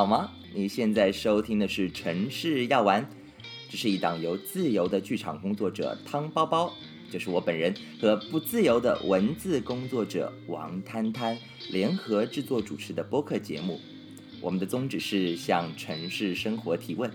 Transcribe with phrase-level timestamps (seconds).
[0.00, 0.30] 好吗？
[0.54, 3.04] 你现在收听的是《城市药丸》，
[3.68, 6.72] 这是一档由自由的剧场工作者汤包包，
[7.10, 11.36] 就是我本人和不自由的文字工作者王摊摊
[11.70, 13.78] 联合制作主持的播客节目。
[14.40, 17.10] 我们的宗旨是向城市生活提问。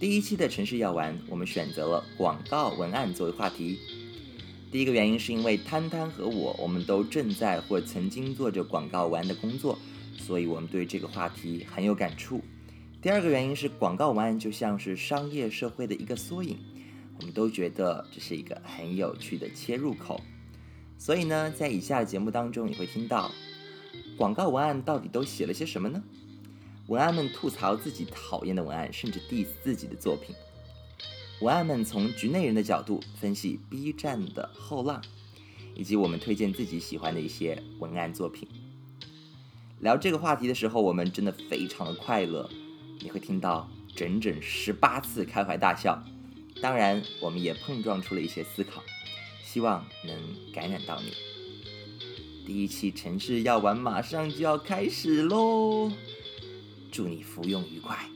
[0.00, 3.78] 第一期的《城市药丸》，我们选择了广告文案作为话题。
[4.72, 9.78] 第一个原因是因为摊摊和我，我们都正在或曾经做着广告文案的工作，
[10.16, 12.40] 所以我们对这个话题很有感触。
[13.02, 16.56] 第二个原因是广告文案就像是商业社会的一个缩影，
[17.18, 20.20] 我们都觉得这是一个很有趣的切入口。
[20.96, 23.30] 所以呢，在以下的节目当中，你会听到
[24.16, 26.02] 广告文案到底都写了些什么呢？
[26.86, 30.34] 文案们吐槽自己讨厌的文案，甚至 diss 自己的作品。
[31.40, 35.02] 文案们从局内人的角度分析 B 站的后浪，
[35.74, 38.48] 以及我们推荐自己喜欢的一些文案作品。
[39.84, 42.48] 聊这个话题的时候，我们真的非常的快乐，
[43.00, 46.02] 你会听到整整十八次开怀大笑。
[46.62, 48.82] 当然，我们也碰撞出了一些思考，
[49.44, 50.16] 希望能
[50.54, 51.12] 感染到你。
[52.46, 55.92] 第一期城市药丸马上就要开始喽，
[56.90, 58.08] 祝你服用愉快。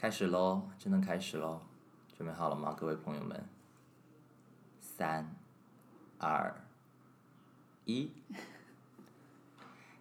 [0.00, 1.58] 开始喽，真的开始喽！
[2.16, 3.44] 准备好了吗，各位朋友们？
[4.80, 5.34] 三、
[6.18, 6.54] 二、
[7.84, 8.08] 一。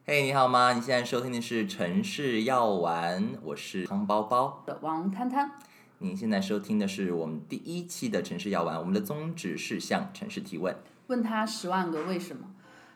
[0.05, 0.73] 嘿，你好吗？
[0.73, 4.61] 你现在收听的是《城市药丸》，我是汤包包。
[4.67, 5.53] 的王摊摊，
[5.97, 10.77] 您现在收听的是我们第一期的《城市药丸》，我们的宗旨是向城市提问。
[11.07, 12.45] 问他十万个为什么？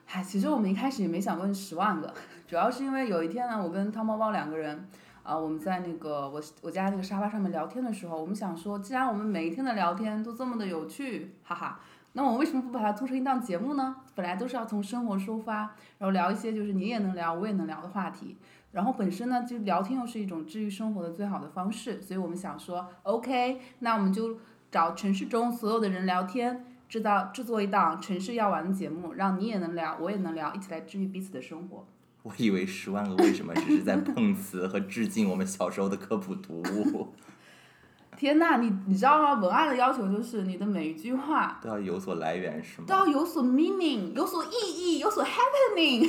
[0.06, 2.14] 嗨，其实我们一开始也没想问十万个，
[2.48, 4.88] 主要是因为有一天呢，我跟汤包包两个人，
[5.24, 11.80] 啊、我们在那个我我家那个沙发上面聊天的时候，我们想说，既然我们每一天的聊天都这么的有趣，哈哈，
[12.14, 13.98] 那我为什么不把它做成一档节目呢？
[14.16, 18.38] 本来都是要从生活出发，然后聊一些就是你也能聊，我也能聊的话题。
[18.72, 24.38] 然后本身呢，就聊天又是一种治愈生活的最好的方式，所以我们想说，OK，那我们就
[24.72, 31.86] 找城市中所有的人聊天，制造制作一档城市要玩的节目，让你也能聊，我也能聊，一起来治愈彼此的生活。
[32.24, 37.14] 我以为《十万个为什么》只是在碰瓷和致敬我们小时候的科普读物，
[38.16, 39.34] 天呐，你你知道吗？
[39.42, 42.94] 文案的要求就是你的每一句话都要有所来源，是吗都？
[42.94, 46.08] 要有所 meaning，有所意义，有所 happening，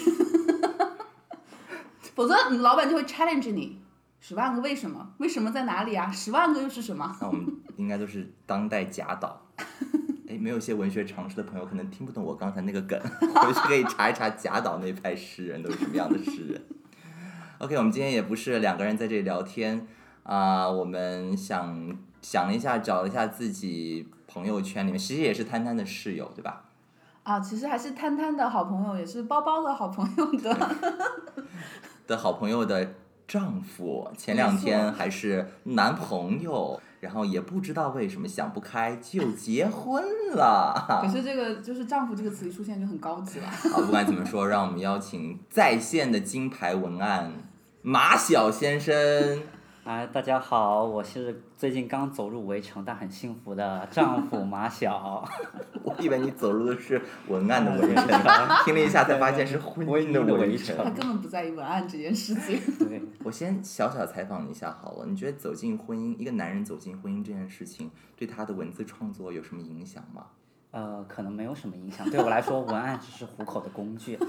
[2.15, 3.79] 否则你老板就会 challenge 你。
[4.21, 5.15] 十万个为什么？
[5.19, 6.11] 为什么在哪里啊？
[6.13, 7.17] 十万个又是什么？
[7.21, 7.47] 那我们
[7.77, 9.41] 应该都是当代贾岛。
[10.33, 16.63] 哎，没有一些文学常识的朋友可能听不懂我刚才那个梗， 回去可以查一查贾岛那派诗人都是什么样的诗人。
[17.59, 19.87] OK，我们今天也不是两个人在这里聊天
[20.23, 26.65] 啊、我们想想了一下，找了一下自己朋友圈里面，其实也是摊摊的室友，对吧？
[27.25, 30.77] 啊，其实还是摊摊的好朋友，也是包包的好朋友的。
[32.07, 32.95] 的好朋友的
[33.27, 40.05] 丈夫，前两天还是男朋友，然后也不知道为什么想不开就结婚
[40.37, 41.03] 了。
[41.03, 43.49] 可是这个就是“丈夫”这个词一出现就很高级了。
[43.49, 47.33] 好，不管怎么说，让我们邀请在线的金牌文案
[47.83, 49.43] 马晓先生。
[49.85, 55.29] 哎，大家好，我是最近刚走入围城但很幸福的丈夫马晓。
[55.83, 58.07] 我以为你走入的是文案的围城，
[58.65, 60.77] 听了一下才发现是婚姻的围城。
[60.77, 62.61] 他根本不在意文案这件事情。
[62.79, 70.27] 对， 我先小小采访你一下好了，你觉得走进婚姻，一个男人走进婚姻这件事情，对他的文字创作有什么影响吗？
[70.71, 72.09] 呃，可能没有什么影响。
[72.09, 74.17] 对我来说，文案只是糊口的工具。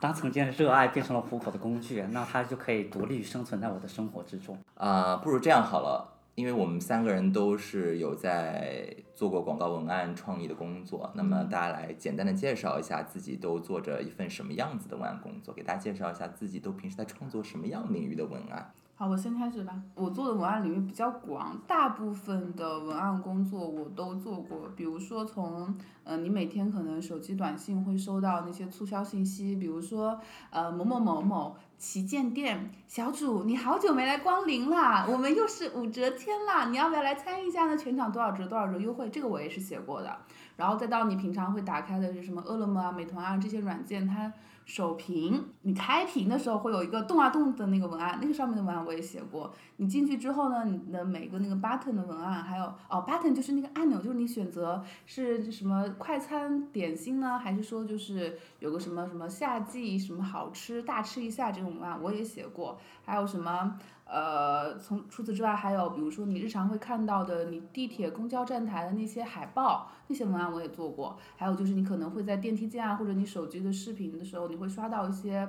[0.00, 4.56] 当曾经的热爱变成了糊口的工具，那它就可以独立生存在我的生活之中。
[4.74, 18.72] 啊、不如这样好了，因为我们三个人都是有在做过广告文案创意的工作，那么大家来简单的介绍一下自己都做着一份什么样子的文案工作，给大家介绍一下自己都平时在创作什么样领域的文案。
[19.00, 19.80] 好，我先开始吧。
[19.94, 24.68] 我做的文案领域比较广，大部分的文案工作我都做过。
[24.74, 25.72] 比如说从，
[26.02, 30.18] 呃，你每天可能手机短信会收到那些促销信息，比如说，
[30.50, 37.76] 呃，某某某某旗舰店小主，你好久没来光临啦，我们又是五折天啦，你要不要来参与一下呢？
[37.76, 40.18] 全场多少折多少折优惠，这个我也是写过的。
[40.56, 44.32] 然后再到你平常会打开的是什么饿了么啊、美团啊这些软件，它
[44.68, 49.50] 首屏你开屏的时候会有一个动啊动的那个文案，那个上面的文案我也写过。
[49.78, 63.78] 你进去之后呢，你的每个那个 button 的文案，还有哦 button 就是那个按钮，就是你选择是什么快餐点心呢，还是说就是有个什么什么夏季什么好吃大吃一下这种文案我也写过，还有什么。
[64.10, 71.16] 呃，从除此之外，还有比如说你日常会看到的，你地铁、公交站台的那些海报，那些文案我也做过。
[71.36, 75.48] 还有就是你可能会在电梯间啊，或者你手机的视频的时候，你会刷到一些，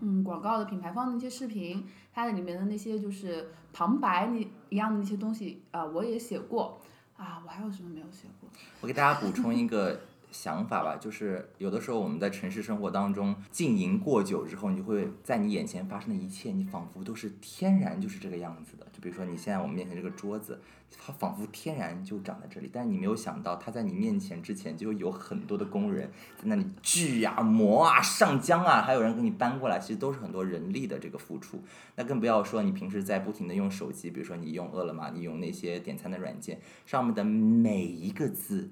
[0.00, 6.78] 嗯，广告的品牌方的一些视频，它的里面的那些就是旁白那一样的那些东西啊，我也写过。
[7.16, 8.48] 啊，我还有什么没有写过？
[8.80, 9.98] 我给大家补充一个。
[10.30, 18.86] 想法吧，就是有的时候我们在城市生活当中经营过久之后，你就会在你眼前发生的一切，你仿佛都是天然就是这个样子的。
[18.92, 20.60] 就比如说你现在我们面前这个桌子，
[20.98, 31.62] 它仿佛天然就长在这里，但是你没有想到，它在你面前之前就有很多的工人在那里锯啊、磨啊、上浆啊，还有人给你搬过来，其实都是很多人力的这个付出。
[31.96, 38.70] 那更不要说你平时在不停的用手机，比如说你用饿了么，你用那些点餐的软件，上面的每一个字。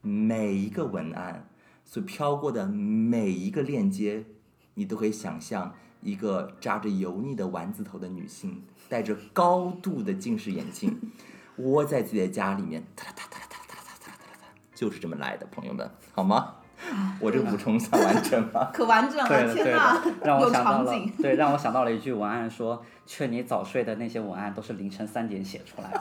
[0.00, 1.48] 每一个文案
[1.84, 4.24] 所飘过的每一个链接，
[4.74, 10.98] 你都可以想象一个扎着油腻的丸子头的女性，戴着高度的近视眼镜，
[11.56, 16.56] 窝在自己的家里面，哒啦哒哒哒哒哒哒哒哒，就是这么来的，朋友们，好吗？
[17.20, 18.70] 我这个补充算完整吗？
[18.74, 20.00] 可完整了，天哪！
[20.24, 25.98] 让我想到了，对，让我想到了一句文案，说劝你早睡的那些文案都是凌晨三点写出来的。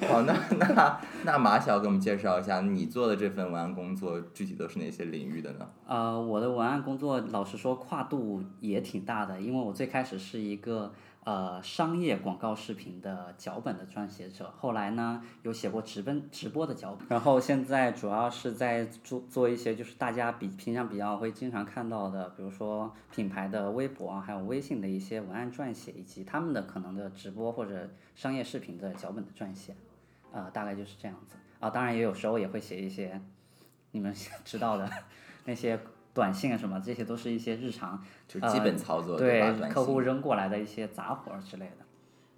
[0.08, 5.66] 好，那那那马小给我们介绍一下你做的这份文案工作具体都是哪些领域的呢？
[5.86, 10.92] 呃，我的文案工作老实说跨度也挺大的，因为我最开始是一个。
[11.24, 29.76] 呃，商业广告视频的脚本的撰写者，后来呢有写过直奔直播的脚本，然后现在主要是在做做一些就是大家比平常比较会经常看到的，比如说品牌的微博啊，还有微信的一些文案撰写，以及他们的可能的直播或者商业视频的脚本的撰写，
[30.32, 31.36] 啊，大概就是这样子。
[31.60, 33.20] 啊，当然也有时候也会写一些
[33.92, 34.12] 你们
[34.44, 34.90] 知道的
[35.46, 35.78] 那些。
[36.14, 37.98] 短信啊什么，这些都是一些日常，
[38.28, 41.84] 就基本操作对客户扔过来的一些杂活儿之类的。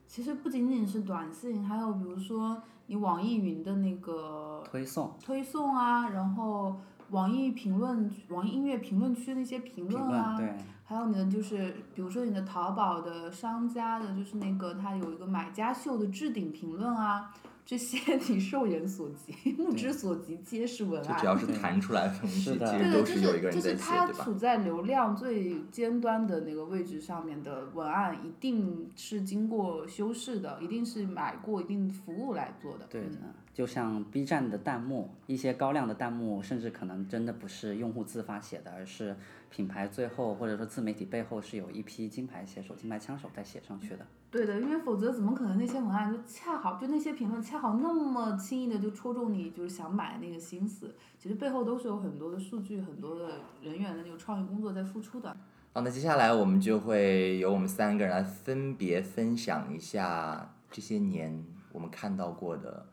[0.07, 6.77] 其实不仅仅是短信，还有比如说你网易云的那个推送，推送啊，然后
[7.11, 10.39] 网易评论、网易音乐评论区那些评论啊，
[10.85, 17.35] 还有你的就是比如说你的淘宝的商家的，就是那个他有一个买家秀的置顶评论啊。
[17.65, 21.19] 这些你肉眼所及、目之所及皆是文案。
[21.19, 24.07] 只要是弹出来的东西，其实都是有一个人在写，对吧？
[24.07, 32.87] 就是它处在流量最尖端的那个位置上面的文案，一定是经过修饰的，一定是买过一定服务来做的。
[32.91, 33.17] 对的，
[33.55, 39.17] 就像 B 站的弹幕，一些高亮的弹幕，甚至可能真的不是用户自发写的，而是
[39.55, 44.05] 品牌最后或者说自媒体背后是有一批金牌写手、金牌枪手在写上去的。
[44.29, 50.93] 对的，因为否则怎么可能那些文案就恰好就那些评论恰好那么轻易的就戳中你就是想买那个心思？
[51.21, 55.37] 其实背后都是有很多的数据、很多的人员的那个创意工作在付出的。
[55.73, 62.87] 好，那接下来我们就会由我们三个人来分别分享一下这些年我们看到过的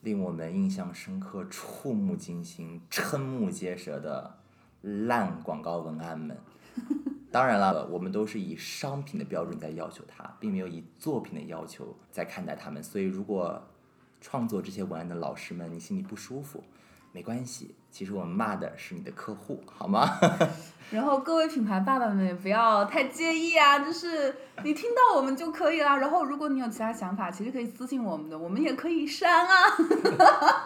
[0.00, 4.38] 令我们印象深刻、触目惊心、瞠目结舌的
[4.82, 6.36] 烂广告文案们。
[7.30, 12.82] 当然了，我们都是以商品的标准在要求他，并没有以作品的要求在看待他们。
[12.82, 13.62] 所以，如果
[14.20, 16.62] 创作这些文案的老师们你心里不舒服，
[17.10, 20.18] 没关系，其实我们骂的是你的客户，好吗？
[20.92, 25.96] 然后各位品牌爸爸们也不要太介意啊，就是你听到我们就可以了。
[25.96, 29.54] 然后如果你有其他想法，其实可以私信我们的，我们也可以删啊。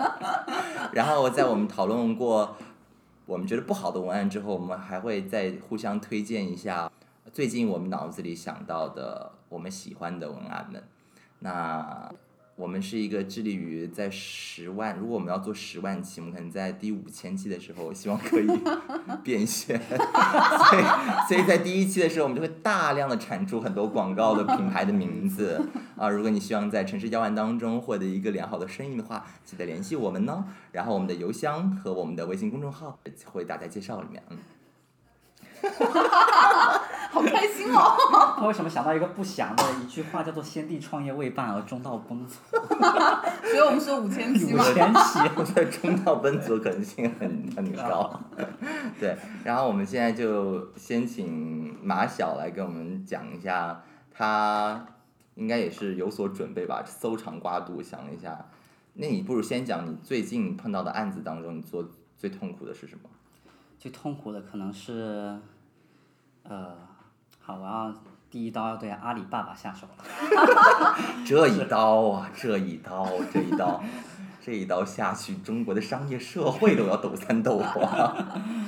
[0.93, 2.57] 然后在我们讨论过。
[3.27, 6.91] 我们觉得不好的文案之后，我们还会再互相推荐一下
[7.33, 10.83] 最近我们脑子里想到的我们喜欢的文案们。
[11.41, 12.11] 那。
[12.57, 18.47] 我们是一个致力于在十万，如果我们要做十万期，我们可能在第五千期的时候，希望可以
[19.23, 19.79] 变现。
[19.87, 20.83] 所以，
[21.29, 25.69] 所以在第一期的时候，我们就会大量的产出很多广告的品牌的名字。
[25.99, 30.47] 啊，如果你希望在城市交换当中获得一个良好的生意的话，记得联系我们呢。
[30.73, 34.23] 然后我们的邮箱和我们的微信公众号会打在介绍里面。
[34.31, 34.39] 嗯。
[37.17, 37.97] 好开心哦！
[38.39, 42.35] 他为什么想到一个不祥的一句话，叫做“先帝创业未半而中道崩殂”？
[43.43, 44.63] 所以我们说五千七嘛。
[44.63, 48.21] 五千起，我觉得中道奔族可能性很很高。
[49.01, 54.87] 对，然后我们现在就先请马晓来给我们讲一下，他
[55.37, 58.47] 应该也是有所准备吧，搜肠刮肚想了一下。
[58.95, 63.09] 那你不如先讲你最近碰到的案子当中，你做最痛苦的是什么？
[63.79, 65.39] 最痛苦的可能是，
[66.43, 66.75] 呃，
[67.47, 67.95] 好，我要
[68.29, 70.05] 第一刀要对阿里巴巴下手了。
[71.25, 73.81] 这一刀啊，这一刀，这一刀，
[74.43, 78.17] 这一刀下去，中国的商业社会都要抖三抖啊！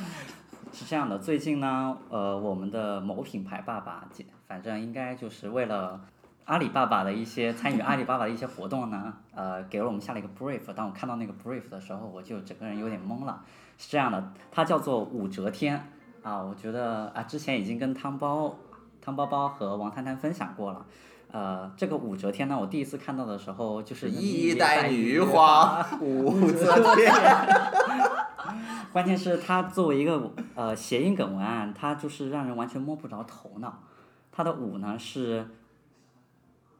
[0.72, 4.06] 是这样的，最近呢，呃，我们的某品牌爸爸，
[4.46, 6.00] 反正应该就是为了
[6.44, 10.72] 阿里巴巴的一些参与阿里巴巴的一些活动呢，呃，给了我们下了一个 brief。
[10.72, 13.42] 当我看到那个 brief 的时候，我就整个人有点懵了。
[13.76, 15.84] 是这样的，它叫做武则天
[16.22, 18.54] 啊，我觉得啊，之前已经跟汤包、
[19.08, 20.84] 汤包包和王谈谈分享过了。
[21.32, 27.10] 呃，这个武则天呢，我第一次看到的时候就是一代女皇 武则天。
[28.92, 33.82] 关键是它作为一个呃谐音梗文案，它就是让人完全摸不着头脑。
[34.30, 35.48] 它的武呢是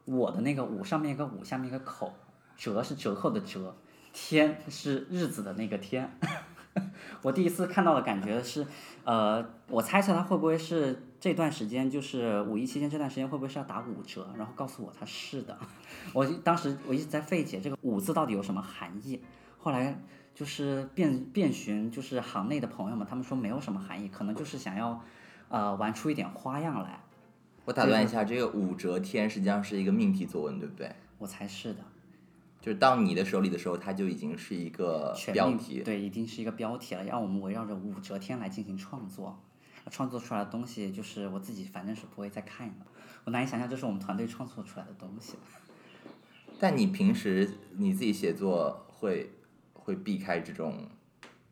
[0.05, 2.13] 我的那个武上面一个武，下面一个口，
[2.59, 3.75] 折是折扣的折，
[4.13, 6.19] 天是日子的那个天。
[7.23, 8.67] 我第一次看到的感觉是，
[9.05, 15.59] 呃，我猜测他会不会是这段时间就是五一期间这段时间会不会是要打五折，然后告诉我他是的。
[16.15, 19.21] 我当时我一直在费解这个“五”字到底有什么含义，
[19.59, 20.01] 后来
[20.35, 25.03] 就是遍遍寻就是行内的朋友们，他们说没有什么含义，可能就是想要，
[25.49, 27.01] 呃，玩出一点花样来。
[27.65, 30.91] 我打断一下，这个武则天实际上是一个命题作文，对不对？
[31.19, 31.81] 我猜是的。
[32.69, 37.03] 就是到你的手里的时候，它就已经是一个标题，对，已经是一个标题了。
[37.03, 39.41] 让我们围绕着武则天来进行创作，
[39.91, 42.87] 创作出来的东西就是我自己反正是不会再看了。
[43.25, 45.37] 我难以想象这是我们团队创作出来的东西。
[46.61, 49.33] 但你平时你自己写作会
[49.73, 50.75] 会避开这种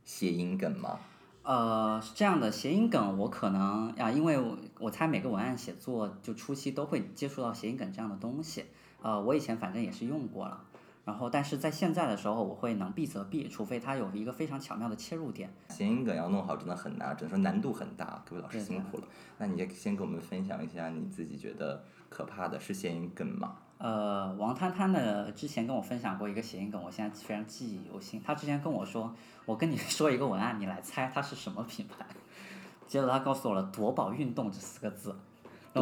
[0.04, 1.00] 谐音梗吗？
[1.44, 8.66] 呃，是这样的，谐音梗我可能啊，因为我我猜每个文案写作就初期都会接触到谐音梗这样的东西。
[9.00, 10.62] 呃，我以前反正也是用过了。
[11.06, 15.48] 然后，但是在现在的时候，我会能避则避，除非它有一个非常巧妙的切入点。
[15.68, 18.20] 谐音梗要弄好真的很难，只能说难度很大。
[18.28, 19.04] 各位老师辛苦了。
[19.38, 23.56] 那你先给我们分享一下你自己觉得可怕的是谐音梗吗？
[23.78, 28.20] 呃，王摊摊的之前跟我分享过一个谐音梗，我现在非常记忆犹新。
[28.20, 32.04] 他之前跟我说，我跟你 说一个文案，你来猜它是什么品牌。
[32.88, 35.14] 接着他告诉我了“夺宝运动”这四个字。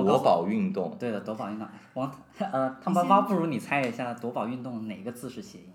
[0.02, 1.68] 夺宝运动，对的，夺宝运动。
[1.94, 5.72] 王，呃，汤包包，不如你猜一下，夺宝运动哪个字是谐音？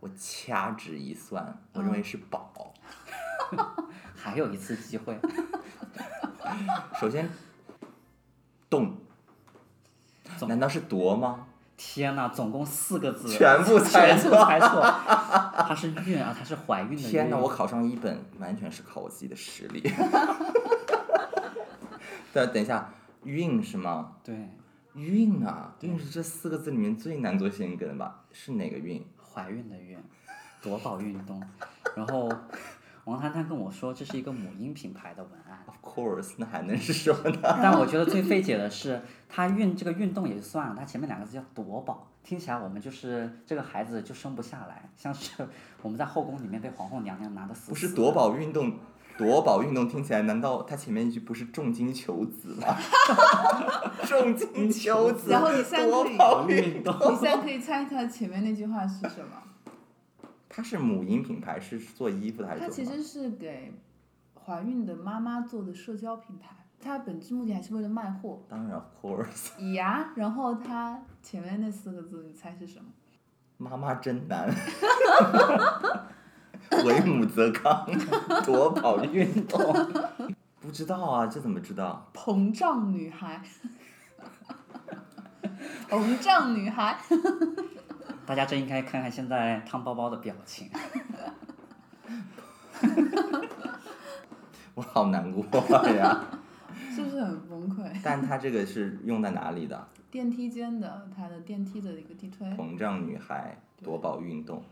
[0.00, 2.52] 我掐指一算，我认为是宝。
[4.14, 5.18] 还有一次机会。
[6.98, 7.28] 首先，
[8.70, 8.96] 动，
[10.48, 11.46] 难道是夺吗？
[11.76, 14.80] 天哪，总共四个字，全部猜错，猜错。
[14.80, 17.08] 它是孕啊，它是怀孕的。
[17.08, 19.82] 天哪，我考上一本，完全是靠我自己的实力。
[22.32, 22.92] 等等一下，
[23.24, 24.12] 孕是吗？
[24.24, 24.34] 对，
[24.94, 28.24] 孕啊，孕是这四个字里面最难做谐音梗的吧？
[28.32, 29.04] 是哪个孕？
[29.22, 29.98] 怀孕的孕，
[30.62, 31.42] 夺宝运动。
[31.94, 32.30] 然后
[33.04, 35.58] 王谈谈跟我说，这是一个母婴品牌的文案。
[35.66, 37.40] Of course，那还能是什么呢？
[37.62, 45.46] 但我觉得最费解的是，它运这个运动也就算了，它前面两个字叫夺宝，听起来我们就是这个孩子就生不下来，像是
[45.82, 47.70] 我们在后宫里面被皇后娘娘拿的死。
[47.70, 48.72] 不是夺宝运动。
[49.18, 52.76] 夺宝运动听起来，难道它前面一句不是重金求子吗？
[54.06, 59.42] 重金求子，然后你现在可以，运动，你现在可以猜猜前面那句话是什么？
[60.48, 62.60] 它是母婴品牌，是做衣服的还是？
[62.60, 63.72] 它其实是给
[64.44, 66.48] 怀孕的妈妈做的社交品牌，
[66.80, 68.42] 它本质目的还是为了卖货。
[68.48, 69.72] 当然，course。
[69.74, 72.86] 呀，然后它前面那四个字，你猜是什么？
[73.58, 74.50] 妈妈真难。
[76.84, 77.86] 为母则刚，
[78.44, 79.60] 夺宝运动，
[80.60, 82.10] 不知道啊，这怎么知道？
[82.14, 83.42] 膨胀女孩，
[85.88, 86.98] 膨胀女孩。
[88.24, 90.70] 大家真应该看看现在汤包包的表情。
[94.74, 96.24] 我好难过呀。
[96.94, 97.90] 是不是很崩溃？
[98.02, 99.88] 但它这个是用在哪里的？
[100.10, 102.46] 电梯间的，它的电梯的一个地推。
[102.50, 104.62] 膨胀女孩，夺宝运动。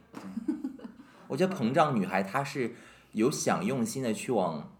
[1.31, 2.75] 我觉得膨胀女孩她是
[3.13, 4.73] 有想用心的去往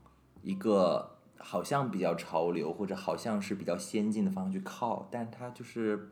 [0.43, 6.11] 一个好像比较潮流或者好像是比较先进的方向去靠，但她就是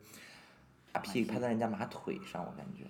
[0.93, 2.85] 把屁股拍在人家马腿上，我感觉。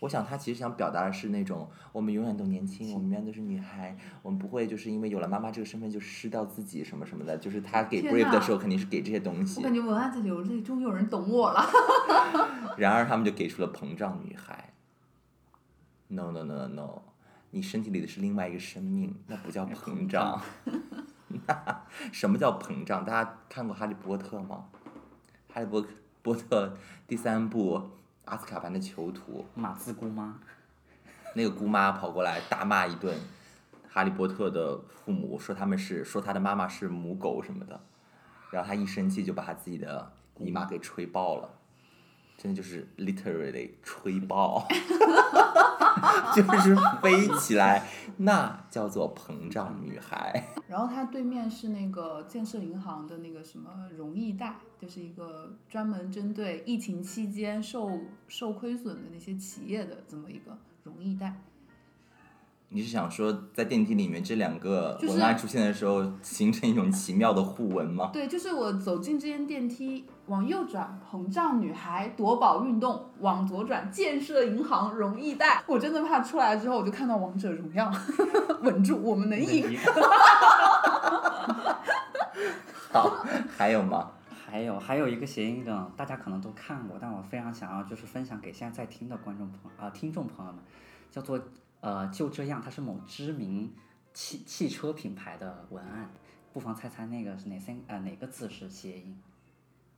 [0.00, 7.38] 我想他其实想表达的是那种我们永远都年轻，我们永远都是女孩，我们不会就是因为有了妈妈这个身份就失掉自己什么什么的。
[7.38, 11.64] 就是他给 Brave 的时候肯定是给这些东西我，感觉文案在流泪，终于有人懂我了。
[12.76, 14.73] 然而他们就给出了膨胀女孩。
[16.08, 17.02] No no no no no，
[17.50, 20.40] 你身体里的是另外一个生命，那不叫膨胀。
[22.12, 23.04] 什么叫膨胀？
[23.04, 24.66] 大家看过《哈利波特》吗？
[25.54, 25.84] 《哈利波
[26.22, 26.68] 波特》
[27.06, 27.78] 第三部
[28.26, 30.38] 《阿斯卡班的囚徒》，马斯姑妈，
[31.34, 33.18] 那个姑妈跑过来大骂一顿
[33.88, 37.80] 哈利波特的父母，说他们是说他的妈妈是母狗什么的，
[38.50, 41.50] 然后他一生气就把他自己的姨妈给吹爆了，
[42.36, 44.66] 真的就是 literally 吹爆，
[46.34, 47.86] 就是飞起来，
[48.18, 50.48] 那叫做膨胀女孩。
[50.68, 61.40] 然后它对面是那个建设银行的那个什么荣易贷，就是一个专门针对疫情期间受受亏损的那些企业的这么一个荣易贷。
[62.74, 68.10] 你是想说，在电梯里面这两个文案出现的时候，形成一种奇妙的互文吗？
[68.12, 75.62] 对，就是我走进这间电梯，往右转膨胀女孩夺宝运动，往左转建设银行容易贷。
[75.68, 77.88] 我真的怕出来之后，我就看到王者荣耀，
[78.62, 79.78] 稳住，我们能赢。
[82.90, 83.08] 好，
[83.56, 84.10] 还有吗？
[84.50, 90.60] 还有还有一个谐音梗，大家可能都看过，但我非常想要就是分享给现在在听的观众朋啊、听众朋友们，
[91.08, 91.38] 叫做
[91.84, 93.70] 呃就这样，它是某知名
[94.14, 96.10] 汽汽车品牌的文案，
[96.52, 99.14] 不妨猜猜那个是哪三呃哪个字是谐音？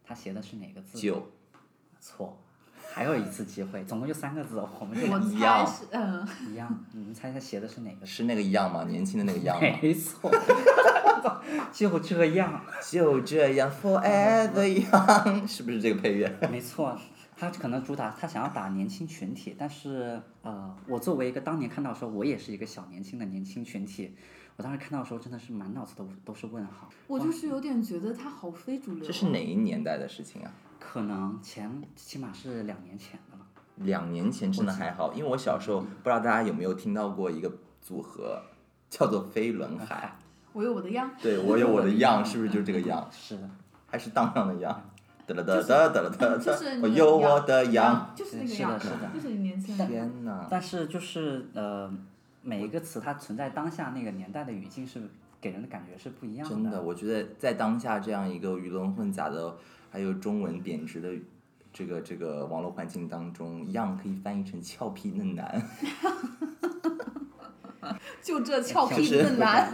[0.04, 0.98] 他写的是哪个字？
[0.98, 1.30] 九
[2.00, 2.36] 错，
[2.92, 8.06] 还有一次机会，总共就三个字，我们这个一样嗯，一样，你们猜猜写的是哪个字？
[8.06, 8.84] 是那个一样吗？
[8.84, 9.78] 年轻的那个一样吗？
[9.80, 10.30] 没错，
[11.72, 12.60] 就这样。
[12.88, 16.28] 就这样 forever young，是不是这个配乐？
[16.50, 16.96] 没错，
[17.38, 24.16] 他可能主打他想要打年轻群体，但是呃，我作为一个当年看到的时候，我也是一个小年轻的年轻群体，
[24.56, 26.88] 我当时看到的时候真的是满脑子都都是问号。
[27.06, 29.06] 我就是有点觉得他好非主流啊。
[29.06, 30.50] 这是哪一年代的事情啊？
[30.80, 33.44] 可能前起码是两年前的了。
[33.76, 37.52] 两年前真的还好，因为我小时候不知道大家有没有听到过一个
[37.82, 38.40] 组合，
[38.88, 40.16] 叫做飞轮海。
[40.54, 41.10] 我有我的样。
[41.20, 43.06] 对我有我的样，是不是就是这个样？
[43.12, 43.50] 是的，
[43.86, 44.82] 还是当当的样？
[45.26, 47.86] 哒啦哒哒哒啦哒哒，就是我有我的样。
[47.86, 49.92] 样，就是那个是的样，是的就是你年轻的样。
[49.92, 50.46] 天哪！
[50.48, 51.92] 但是就是呃，
[52.42, 55.00] 每一个词它存在当下那个年代的语境是
[55.40, 59.56] 给人的感觉是不一样的真的，我觉得在当下这样一个鱼龙混杂的，
[59.90, 61.08] 还有中文贬值的
[61.72, 65.62] 这个这个网络环境当中，样可以翻译成俏皮嫩男。
[68.22, 69.72] 就这俏皮就是嫩男，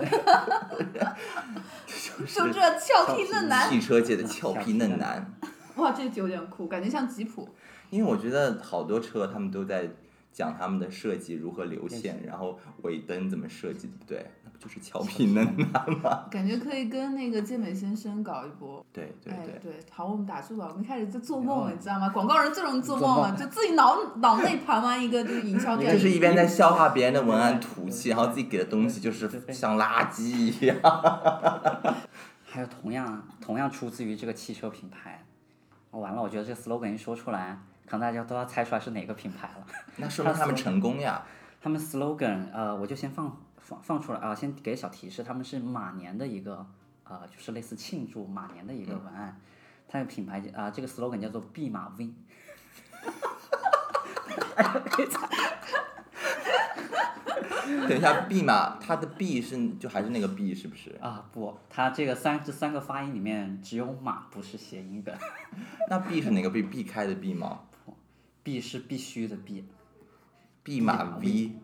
[2.27, 3.71] 就就这俏皮嫩男。
[3.71, 5.33] 汽车界的俏皮嫩男。
[5.77, 7.49] 哇，这有点酷，感觉像吉普。
[7.91, 9.89] 因为我觉得好多车他们都在
[10.33, 14.31] 讲他们的设计如何流线，然后尾灯怎么设计，对不对？
[14.45, 16.25] 那不就是俏皮嫩男吗？
[16.31, 18.85] 感觉可以跟那个健美先生搞一波。
[18.93, 22.09] 对对哎，对，对，好，我们打住吧，我们开始在做梦了，你知道吗？
[22.09, 25.93] 广告人最容易做做梦了，就自己脑脑内盘完一个就是营销点。
[25.93, 30.77] 就是一边在消化别人的文案吐气，然后自己给的东西就是像垃圾一样。
[32.45, 35.22] 还有同样同样出自于这个汽车品牌，哦
[36.01, 39.67] 完了，我觉得这 slogan 一说出来，可能大家都要猜出来是哪个品牌了。
[39.97, 41.25] 那说明他们成功呀。
[41.61, 46.67] 他们 slogan，呃，我就先放放放出来啊，先给小提示，他们是马年的一个
[47.05, 49.41] 呃，就是类似庆祝马年的一个文案，
[49.87, 52.13] 它的品牌啊、这个 slogan 叫做“弼马 win”。
[57.89, 60.97] 等一下，，B 嘛它的 B 是就还是那个 B 是不是？
[61.01, 65.15] 啊不，它这个三这三个发音里面只有马不是谐音梗，
[65.89, 66.63] 那 B 是哪个 B？
[66.63, 67.61] 避开的 B 吗
[68.43, 69.65] ？？B 是必须的 B。
[70.63, 71.61] B 马 win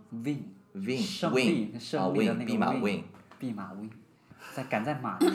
[1.01, 3.05] 胜 win 利啊胜利的 win 那个 win win。
[3.39, 3.91] 弼马 win，
[4.55, 5.33] 在赶在马年。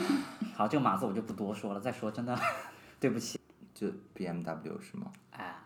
[0.54, 2.38] 好，这个马字我就不多说了，再说真的
[3.00, 3.38] 对不起。
[3.74, 5.10] 就 BMW 是吗？
[5.32, 5.56] 哎，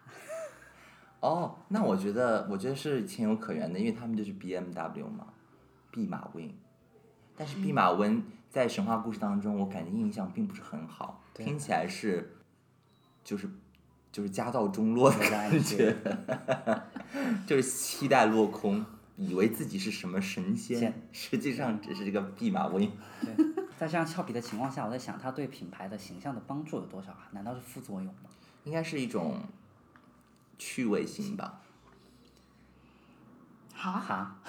[1.20, 5.26] 哦，那我觉得我觉得是情有可原的，因为他们就是 BMW 嘛，
[5.90, 6.48] 弼马温。
[7.36, 12.36] 但是弼马温在神话故事当中，我感觉印象并不是很好，听起来是
[13.22, 13.48] 就是
[14.10, 15.96] 就是家道中落的有感感觉，
[17.46, 18.84] 就是期待落空，
[19.16, 22.88] 以为自己是什么神仙仙，实际上只是这个弼马温。
[23.20, 23.34] 对，
[23.78, 27.28] 在这样俏皮的情况下，我在想，他对品牌的形象的帮助有多少啊？
[27.32, 28.30] 难道是副作用吗？
[28.64, 29.40] 应该是一种
[30.58, 31.60] 趣味性吧。
[33.74, 34.36] 哈，哈。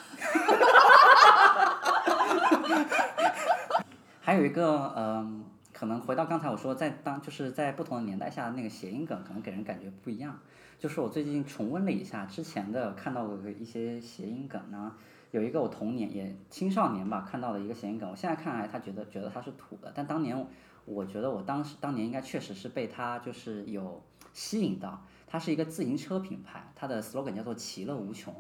[4.22, 5.44] 还有一个嗯、
[5.74, 10.38] 可能回到刚才我说，在当就是在不同的年代下，那个谐音梗可能给人感觉不一样。
[10.78, 14.94] 就是我最近重温了一下之前的看到过的一些谐音梗呢，
[15.32, 20.48] 有一个我童年也青少年吧看到的一个谐音梗，我现在看来他觉得觉得他是土的，但当年
[20.86, 28.34] 我觉得我当时当年应该确实是被他就是有吸引到，它是一个自行车品牌，它的 slogan 叫做其乐无穷。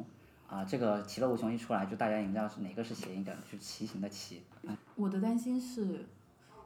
[0.47, 4.41] 啊，这个其乐无穷一出来，就大家已经知道是哪个是谐音梗，就是骑行的骑。
[4.95, 6.07] 我的担心是，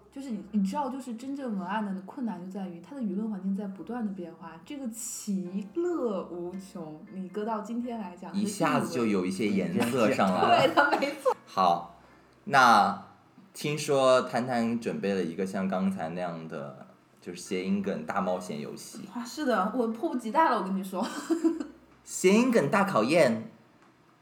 [0.10, 4.54] 就是你你知道，就是真正文案的困难就在于它的舆论环境在不断的变化。
[4.66, 10.74] 这个其乐无穷，你搁到今天来讲，一下子就有一些颜色上来了。
[10.74, 11.36] 对的，没错。
[11.46, 12.00] 好，
[12.46, 13.06] 那
[13.54, 16.83] 听说谈谈准备了一个像刚才那样的，
[17.24, 19.08] 就是谐音梗大冒险游戏。
[19.16, 21.08] 啊，是的，我迫不及待了，我跟你说。
[22.04, 23.50] 谐音梗大考验。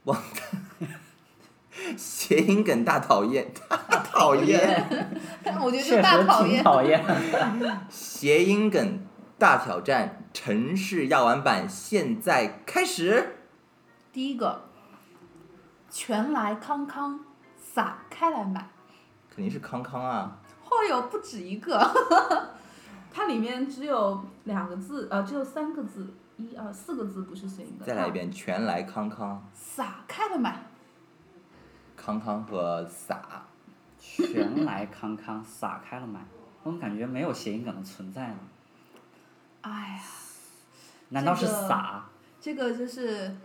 [0.03, 0.15] 我
[1.97, 5.09] 谐音梗大讨厌，大讨厌。
[5.59, 6.63] 我觉得是大讨厌。
[6.63, 7.03] 讨厌。
[7.89, 8.99] 谐音梗
[9.39, 13.37] 大挑战城市药丸版现在开始。
[14.13, 14.65] 第一个，
[15.89, 17.19] 全来康康，
[17.57, 18.69] 撒开来买。
[19.33, 20.37] 肯定是康康啊。
[20.69, 21.79] 哦哟，不止一个，
[23.13, 26.13] 它里面只有两个字，呃，只有三个字。
[26.37, 27.85] 一二四个字不是谐音梗。
[27.85, 29.47] 再来一遍，全来康康。
[29.53, 30.63] 撒开了买。
[31.95, 33.43] 康康和撒。
[33.99, 36.19] 全来康康，撒开了买。
[36.63, 38.37] 我怎么感觉没有谐音梗的存在呢？
[39.61, 40.01] 哎呀。
[41.09, 42.05] 难道是撒？
[42.39, 43.35] 这个就是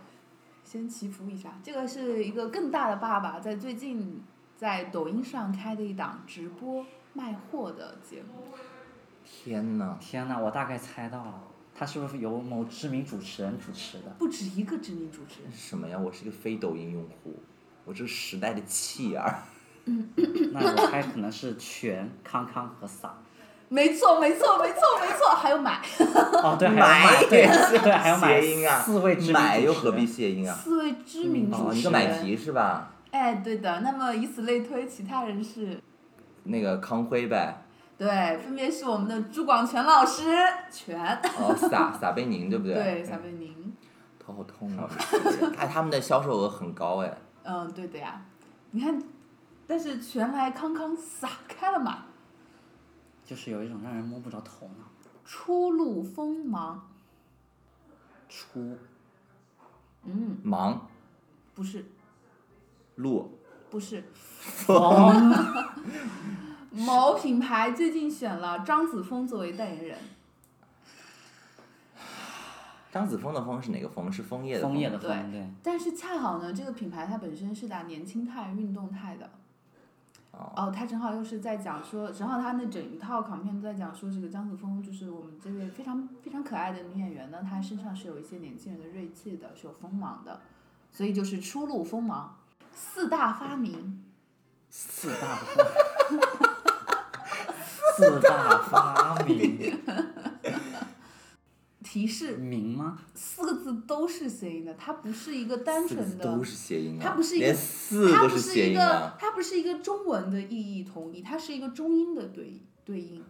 [0.63, 1.51] 先祈福一下。
[1.61, 4.23] 这个是一个更大的爸爸在最近
[4.55, 8.43] 在抖音上开的一档直播卖货的节目。
[9.27, 9.97] 天呐！
[9.99, 10.39] 天呐！
[10.39, 11.33] 我大概猜到了。
[11.75, 14.09] 他是不是由某知名主持人主持的？
[14.17, 15.51] 不止一个知名主持人。
[15.51, 15.97] 什么呀？
[15.97, 17.35] 我是一个非抖音用户，
[17.85, 19.43] 我这是时代的弃儿。
[19.85, 23.13] 那我猜可能是全康康和撒。
[23.69, 25.81] 没错，没错，没错，没错，还有买。
[26.41, 27.45] 哦，对，买，对，
[27.79, 28.41] 对，还有买。
[28.41, 28.79] 谐音啊！
[28.79, 30.55] 四位知名买又何必谐音啊？
[30.55, 31.77] 四位知名主持人。
[31.79, 32.93] 一个买提是吧？
[33.11, 33.81] 哎，对的。
[33.81, 35.79] 那么以此类推，其他人是？
[36.45, 37.65] 那个康辉呗。
[37.97, 40.23] 对，分别是我们的朱广权老师，
[40.71, 41.19] 权。
[41.39, 42.75] 哦，撒撒贝宁对不对？
[42.75, 43.73] 对，撒贝宁。
[44.19, 44.87] 头好痛啊！
[45.57, 47.17] 哎，他们的销售额很高哎。
[47.43, 48.21] 嗯，对的呀，
[48.71, 49.01] 你看，
[49.65, 52.03] 但是全来康康撒开了嘛。
[53.25, 54.85] 就是有一种让人摸不着头脑。
[55.25, 56.87] 初露锋芒。
[58.29, 58.77] 初。
[60.03, 60.37] 嗯。
[60.43, 60.87] 芒。
[61.55, 61.85] 不是。
[62.95, 63.39] 露。
[63.69, 64.03] 不是。
[64.39, 65.33] 锋。
[66.77, 69.97] 某品牌最近选了张子枫作为代言人。
[72.91, 74.11] 张子枫的枫是哪个枫？
[74.11, 74.77] 是枫叶的枫。
[74.77, 75.47] 叶的枫，对。
[75.61, 79.29] 但是恰好呢，这个品牌它本身是打年轻态、运动态的。
[80.31, 80.71] 哦。
[80.75, 90.39] 他正好又是在讲说，正好他那整一套卡片都在讲说，这个张子枫就是我们这位非常非常可爱的女演员呢，她身上是有一些年轻人的锐气的，是有锋芒的，
[90.91, 92.37] 所以就是初露锋芒。
[92.73, 94.03] 四大发明。
[94.69, 95.39] 四大。
[97.97, 99.79] 四大发明。
[101.83, 102.35] 提示。
[102.37, 102.99] 明吗？
[103.15, 106.23] 四个字都是谐音的，它不是一个单纯的。
[106.23, 107.03] 都是谐音啊。
[107.03, 107.53] 它不是一个。
[108.13, 113.23] 它不是一个，它不是一个中文的意义统一，它是一个中英的对对应。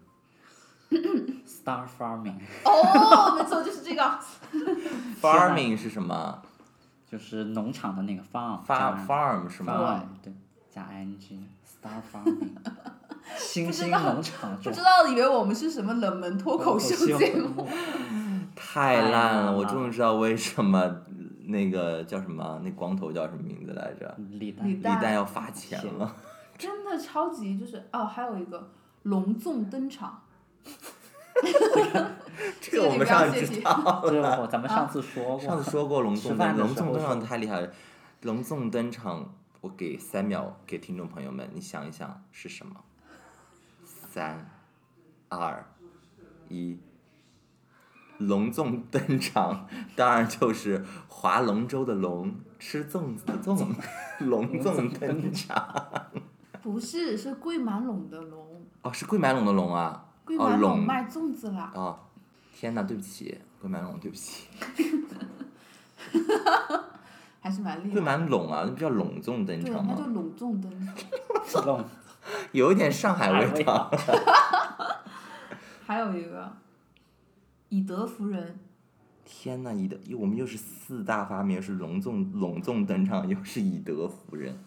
[1.45, 2.39] Star farming。
[2.63, 4.19] 哦，没错，就是这个。
[5.21, 6.41] Farming 是什么？
[7.09, 8.65] 就是农场的那个 farm。
[8.65, 9.05] farm。
[9.05, 10.03] Farm 是吗？
[10.23, 10.33] 对，
[10.69, 11.17] 加 ing。
[11.63, 12.51] Star farming。
[13.35, 17.67] 星星农场，不知道以为我们是什么冷门脱口秀节目。
[18.55, 19.55] 太烂了！
[19.55, 21.01] 我终于知道为什么
[21.45, 24.15] 那个叫什么，那光头叫什么名字来着？
[24.31, 24.67] 李诞。
[24.67, 26.15] 李诞要发钱了。
[26.57, 28.71] 真的超级就是哦，还有一个
[29.03, 30.23] 隆重登场。
[32.59, 35.39] 这个我们上次知道了，咱们上次说过。
[35.39, 37.69] 上次说过隆重登隆重登场太厉害了，
[38.23, 42.75] 隆重登场，我给三秒给听众朋友们，你想一想是什么？
[44.07, 44.49] 三、
[45.29, 45.65] 二、
[46.49, 46.79] 一，
[48.17, 53.75] 隆重登场，当然就是划龙舟的龙，吃粽子的粽，
[54.25, 56.09] 隆重登场。
[56.61, 58.65] 不是，是桂满陇的龙。
[58.81, 60.05] 哦，是桂满陇的龙啊。
[60.25, 61.71] 桂满垄卖粽子啦。
[61.75, 61.97] 哦，
[62.53, 64.47] 天哪，对不起，桂满陇，对不起。
[67.39, 67.93] 还是蛮厉害。
[67.93, 69.95] 桂满陇啊，那不叫隆重登场吗？
[69.97, 70.69] 那就隆重登
[71.45, 71.85] 场。
[72.51, 73.91] 有一点上海味道。
[75.85, 76.51] 还有一个，
[77.69, 78.59] 以德服人。
[79.23, 84.57] 天呐，以德，我们又是四大发明，是隆重隆重登场，又是以德服人。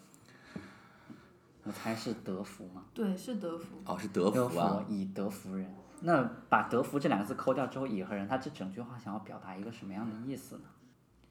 [1.64, 3.76] 我猜是德福吗，对，是德福。
[3.84, 4.84] 哦，是德德福啊。
[4.88, 5.74] 以德服人。
[6.00, 10.62] 那把德福这两个字抠掉之后，以和人，他这整句话想要表达一个什么样的意思呢？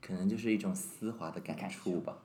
[0.01, 2.15] 可能就是一种丝滑的感触吧。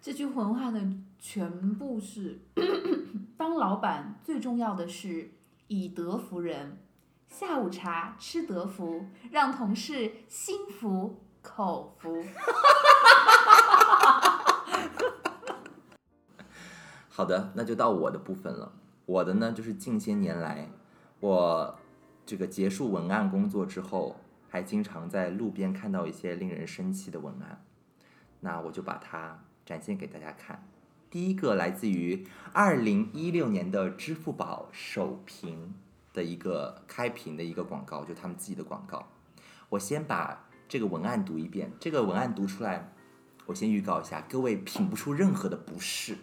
[0.00, 0.80] 这句文化的
[1.18, 2.38] 全部是：
[3.36, 5.32] 当老板最重要的是
[5.66, 6.78] 以德服人，
[7.28, 12.24] 下午茶吃德福，让同事心服口服。
[17.10, 18.72] 好的，那就到我的部分了。
[19.04, 20.70] 我的呢，就是近些年来，
[21.20, 21.76] 我
[22.24, 24.16] 这个结束文案工作之后，
[24.48, 27.64] 还经常在路边看到一些令人生气的文案，
[28.40, 30.66] 那我就把它展现给大家看。
[31.10, 35.74] 第一个来自于二零一六年的支付宝首屏
[36.14, 39.06] 的一个开屏的一个广告，就他们自己的广告。
[39.68, 42.94] 我先把这个文案读一遍，这个文案读出来，
[43.44, 46.16] 我先预告一下，各位品不出任何的不适。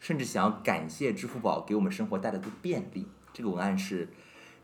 [0.00, 3.06] 甚至想要感谢支付宝给我们生活带来的便利。
[3.32, 4.08] 这个文案是：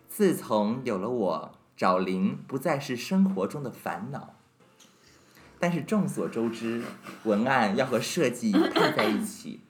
[0.08, 4.35] 自从有了我，找零不再是生活中的烦恼。
[5.58, 6.82] 但是众所周知，
[7.24, 9.60] 文案要和设计配在一起。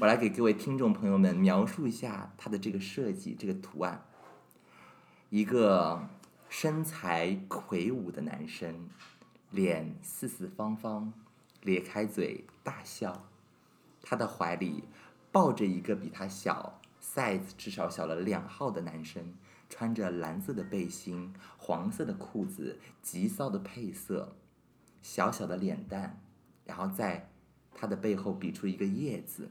[0.00, 4.04] 我来给各位听众朋友们描述一下它的这个设计，这个图案。
[5.30, 6.08] 一个
[6.48, 8.88] 身材魁梧的男生，
[9.50, 11.12] 脸四四方方，
[11.62, 13.24] 咧开嘴大笑。
[14.02, 14.84] 他的怀里
[15.30, 19.34] 抱着一个比他小 size 至少小了两号的男生，
[19.68, 24.34] 穿着蓝色的背心、黄色的裤子，极骚的配色，
[25.10, 26.20] 小小的脸蛋，
[26.66, 27.30] 然后在
[27.74, 29.50] 他的背后比出一个叶子，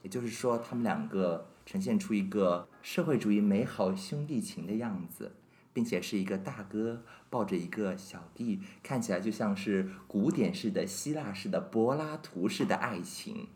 [0.00, 5.36] 也就是说，他们两个呈现出一个社会主义美好兄弟情的样子，
[5.74, 13.48] 并且是一个大哥抱着一个小弟，看起来就像是古典式的希腊式的柏拉图式的爱情。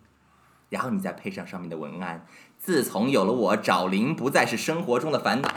[0.68, 2.26] 然后你再配上上面的文案，
[2.58, 5.48] 自从有了我，找零不再是生活中的烦恼。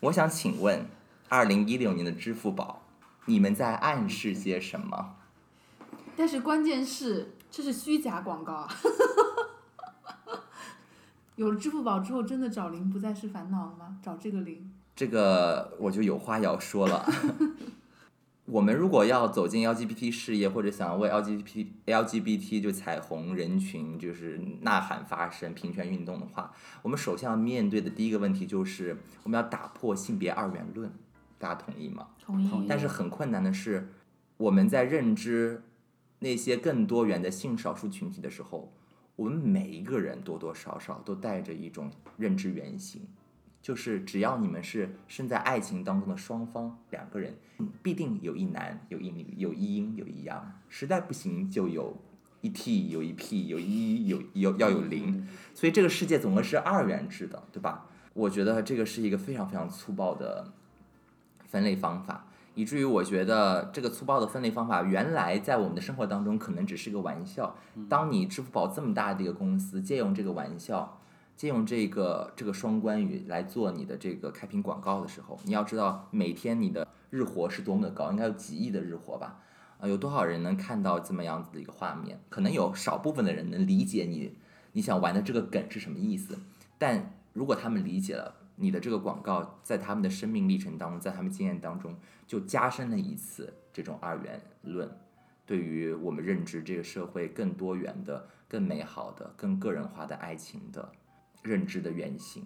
[0.00, 0.84] 我想请问，
[1.30, 2.82] 二零一六年的支付宝，
[3.30, 5.14] 你们在暗示些什么？
[6.16, 8.68] 但是关键是，这是虚假广告啊！
[11.36, 13.96] 有了支付宝之后，真的找零不再是烦恼了吗？
[14.02, 14.72] 找这个零？
[14.96, 17.08] 这个我就有话要说了。
[18.46, 30.90] 我们如果要走进 LGBT 事业，或者想要为 LGBT LGBT 就彩虹人群就是呐喊发声、平权运动的话，我们首先要面对的第一个问题就是我们要打破性别二元论，
[31.40, 32.08] 大家同意吗？
[32.24, 32.66] 同意。
[32.68, 33.88] 但是很困难的是，
[34.36, 35.62] 我们在认知
[36.20, 38.72] 那些更多元的性少数群体的时候，
[39.16, 43.08] 我们每一个人多多少少都带着一种认知原型，
[43.62, 47.38] 就是只要你们是身在爱情当中的双方两个人，
[47.82, 51.96] 必定有一男有一女，有一阴有一阳，实在不行就有
[52.42, 57.86] 一 T 有一 P 有一有有要有零，所以这个世界总归是二元制的，对吧？
[58.12, 60.52] 我觉得这个是一个非常非常粗暴的
[61.50, 67.56] 分类方法，以至于我觉得这个粗暴的分类方法，原来在我们的生活当中可能只是个玩笑。
[67.88, 71.00] 当你支付宝这么大的一个公司借用这个玩笑，
[71.36, 79.40] 借用这个这个双关语来做你的这个开屏广告的时候，你要知道每天你的日活是多么的高，应该有几亿的日活吧？
[79.80, 82.20] 啊，有多少人能看到这么样子的一个画面？
[82.28, 84.36] 可能有少部分的人能理解你
[84.72, 86.38] 你想玩的这个梗是什么意思，
[86.78, 94.88] 但如果他们理解了你的这个广告，在他们的生命历程当中，在他们经验当中，就加深了一次这种二元论，
[95.46, 100.92] 对于我们认知这个社会更多元的、更美好的、更个人化的爱情的
[101.42, 102.44] 认知的原型。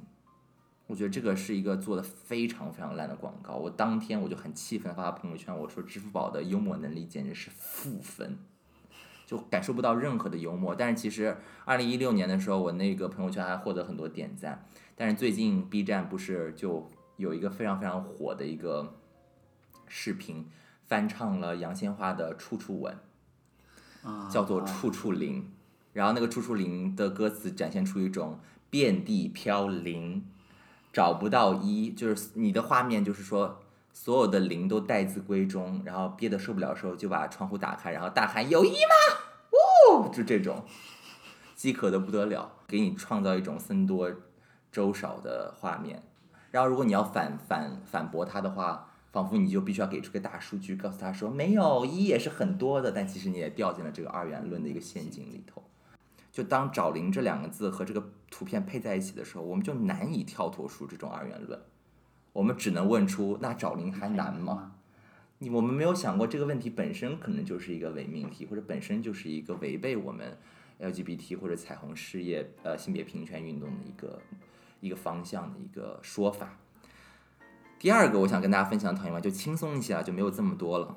[0.86, 3.56] 我觉得这个是一个做的非常非常烂的广告。
[3.56, 8.38] 我当天我就很气愤，发朋友圈，我说支付宝的幽默能力简直是负分，
[9.26, 10.74] 就感受不到任何的幽默。
[10.74, 14.66] 但是其实二零一六年的时候，我那个朋友圈还获得很多点赞。
[14.96, 18.94] 但是最近 B 站不是就有一个非常非常火的一个
[19.88, 20.48] 视频，
[20.86, 22.96] 翻唱了杨千嬅的《处处吻》，
[24.08, 25.42] 啊，叫做《啊处处零》，
[25.92, 28.38] 然后那个《处处零》的歌词展现出一种
[28.70, 30.24] 遍地飘零，
[30.92, 33.60] 找不到一，就是你的画面就是说
[33.92, 39.18] 所有的零都待字闺中，然后憋得受不了的时候就把窗户打开，然后大喊有一吗？
[39.50, 40.64] 哦，就这种
[41.54, 44.10] 饥渴的不得了，给你创造一种僧多
[44.74, 46.02] 周少的画面。
[46.50, 55.62] 然后如果你要反反反驳他的话，仿佛你就必须要给出个大数据，告诉他说没有一也是很多的，但其实你也掉进了这个二元论的一个陷阱里头。
[56.32, 61.60] 就当“找零”这两个字和这个图片配在一起的时候，我们就难以跳脱出这种二元论，
[62.32, 64.72] 我们只能问出：那找零还难吗？？
[65.38, 70.36] 你我们没有想过这个问题本身可能就是一个伪命题，或者本身就是一个违背我们
[70.80, 74.20] LGBT 或者彩虹事业呃性别平权运动的一个
[74.84, 76.58] 一个方向的一个说法。
[77.78, 80.96] 第二个我想跟大家分享的讨厌文案就轻松一些了，就没有这么多了，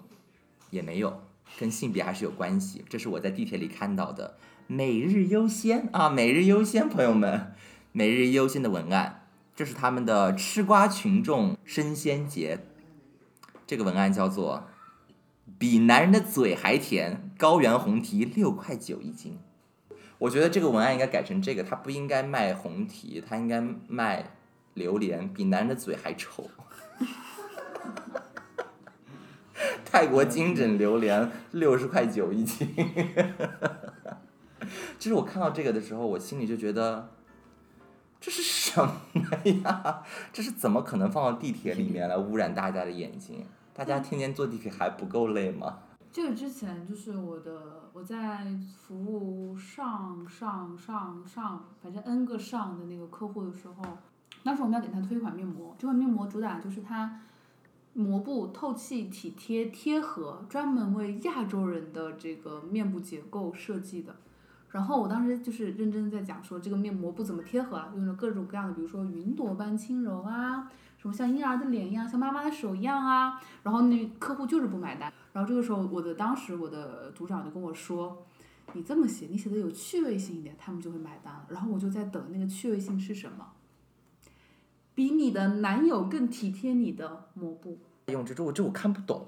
[0.70, 1.22] 也没有
[1.58, 2.84] 跟性别还是有关系。
[2.90, 7.54] 这是我在地铁里看到的每日优先啊，每日优先，朋友们，
[7.92, 12.60] 每日优先的文案，这是他们的吃瓜群众生鲜节。
[13.66, 14.68] 这个文案叫做
[15.60, 19.38] “比男人的嘴还甜”，高原红提六块九一斤。
[20.20, 24.32] 我觉得这个文案应该改成这个，他不应该卖红提，他应该卖
[24.74, 26.50] 榴莲，比男人的嘴还丑。
[29.86, 32.68] 泰国金枕榴莲六十块九一斤。
[35.00, 37.10] 其实我看到这个的时候，我心里就觉得，
[38.20, 39.02] 这是什么
[39.64, 40.04] 呀？
[40.34, 43.46] 这是怎么可能放到地铁里面来污染大家的眼睛？
[43.74, 45.80] 大家天天坐地铁还不够累吗？
[46.18, 53.84] 这个之前就是我的我在服务上上上上，反正 N 个上的那个客户的时候，
[54.44, 57.22] 当时我们要给他推一款面膜，这款面膜主打就是它
[57.94, 64.16] 膜布透气、体贴、贴合，专门为亚洲人的这个面部结构设计的。
[64.72, 70.72] 然后我当时就是认真在讲说这个面膜不怎么贴合啊，用了各种各样的，比如说云朵般轻柔啊，
[71.12, 73.42] 像婴儿的脸一样，像妈妈的手一样啊。
[73.64, 75.12] 然后那客户就是不买单。
[75.34, 78.26] 然后这个时候，我的当时我的组长就跟我说
[78.74, 83.46] ：“你这么写，你写的有趣味性一点，他们就会买单了。”然后我就在等那个趣味性是什么，
[84.96, 87.78] 比你的男友更体贴你的抹布。
[88.08, 89.28] 用这这我这我看不懂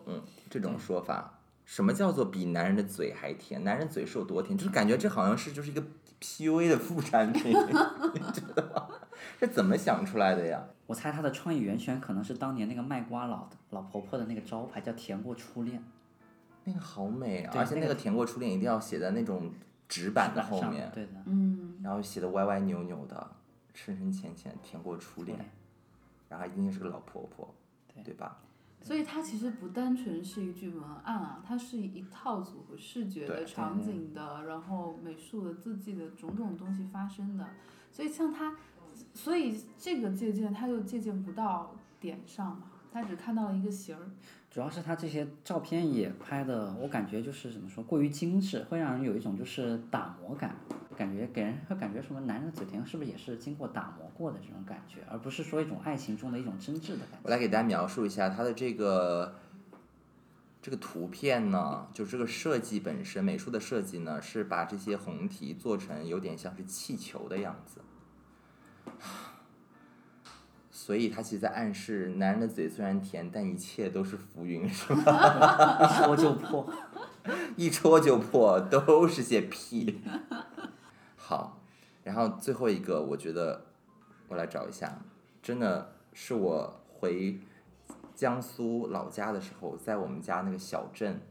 [0.49, 1.35] 这种说法。
[1.65, 3.63] 什么叫做比男人的嘴还甜？
[3.63, 4.57] 男人嘴是有多甜？
[4.57, 5.83] 就是感觉这好像是就是一个
[6.19, 7.51] PUA 的副产品，
[8.15, 8.95] 你知道吗？
[9.39, 10.67] 这怎么想出来的呀？
[10.85, 15.81] 我猜他的创意源泉可能是当年那个卖瓜老的老婆婆的那个招牌，叫“甜过初恋”。
[16.65, 17.53] 那个好美啊！
[17.55, 19.49] 而且那那个个甜过初恋一定要写在那种
[19.87, 23.31] 纸板的后面，对的，嗯，然后写的歪歪扭扭的，
[23.73, 25.39] 深深浅浅，甜过初恋，
[26.27, 27.55] 然后一定是个老婆婆，
[27.93, 28.39] 对对吧？
[28.81, 37.47] 所以它其实不单纯是一句文案啊，它是一套组合视觉的、场景的，然后美术的、字迹的种种东西发生的。
[37.91, 38.55] 所以像它，
[39.13, 44.01] 所以这个借鉴他就借鉴不到点上嘛，他只看到了一个形儿。
[44.51, 50.55] 主要是他这些照片也拍的，我感觉就是怎么说，过于精致，会让人有一种就是打磨感，
[50.97, 57.19] 感觉给人会感觉什么男人嘴甜是不是也是经过打磨过的这种感觉，而不是说一种爱情中的一种真挚的感觉。
[57.21, 59.35] 我来给大家描述一下他的这个
[60.63, 67.81] 这个图片呢，就这个设计本身，美术的设计呢，是把这些红提做成有点像是气球的样子。
[70.71, 75.79] 所以他其实在暗示，男人的嘴虽然甜，但一切都是浮云，是吧？
[75.83, 76.71] 一说就破。
[77.55, 80.01] 一戳就破，都是些屁。
[81.15, 81.61] 好，
[82.03, 83.65] 然后最后一个，我觉得
[84.29, 84.99] 我来找一下，
[85.43, 87.39] 真的是我回
[88.15, 91.21] 江苏老家的时候，在我们家那个小镇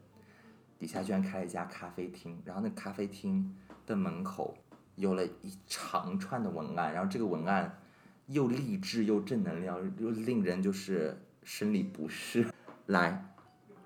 [0.79, 4.55] 底下居然开了一家咖啡厅，然后那咖啡厅的门口
[4.99, 7.81] 有了一长串的文案，然后这个文案
[8.27, 12.47] 又励志又正能量，又令人就是生理不适。
[12.87, 13.35] 来，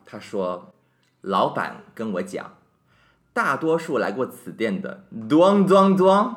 [0.05, 0.69] 他说。
[1.25, 2.55] 老板跟我讲，
[3.33, 6.35] 大多数来过此店的，咣咣咣，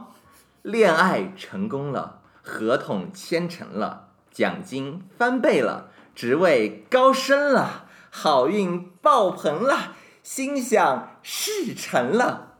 [0.62, 12.55] 恋爱成功了，合同签成了，奖金翻倍了，职位高升了，好运爆棚了，心想事成了。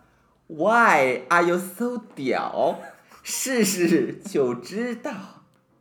[0.47, 2.79] Why are you so 屌？
[3.23, 5.12] 试试就知道。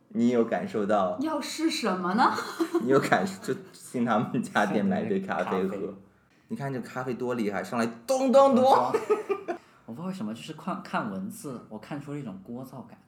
[0.08, 1.18] 你有感受到？
[1.20, 2.32] 要试什么呢？
[2.82, 5.76] 你有感受就进他们家店买杯咖啡喝。
[6.48, 8.64] 你看这咖啡多厉害，上来咚咚咚。
[9.86, 12.98] 我不知道为什么，就是看看文字，我看出了一种聒噪感。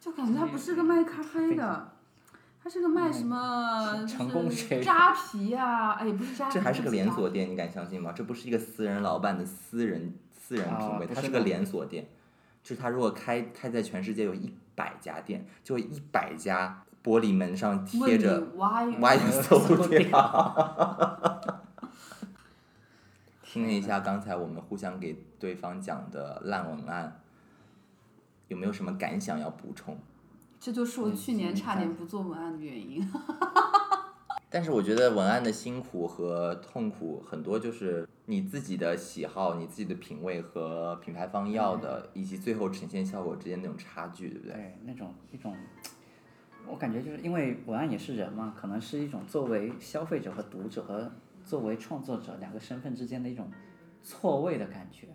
[0.00, 1.92] 就感觉他不是个卖咖啡的，
[2.62, 4.04] 他是个卖什么？
[4.06, 6.54] 成功就是学扎皮呀、哎，不是扎皮。
[6.54, 7.28] 这还是个连锁。
[7.28, 8.12] 店，你敢相信吗？
[8.12, 10.14] 这不是一个私人老板的私人
[10.46, 12.06] 私人品味，它是个连锁店。
[12.62, 19.98] 就是它如果开开在全世界有一百家店，就一百家玻璃门上贴问着你 why “Why you so 搜屌”。
[23.42, 27.20] 听了一下刚才我们互相给对方讲的烂文案，
[28.46, 29.98] 有没有什么感想要补充？
[30.60, 33.04] 这就是我嗯去年差点不做文案的原因。
[34.48, 44.54] 但是我觉得文案的辛苦和痛苦很多就是你自己的喜好、你自己的品味和品牌方要的，以及最后呈现效果之间那种差距，对不对？
[44.54, 45.54] 对，那种一种
[46.68, 51.10] 我感觉就是因为文案也是人嘛，可能是一种作为消费者和读者和
[51.44, 53.50] 作为创作者两个身份之间的一种
[54.02, 55.08] 错位的感觉。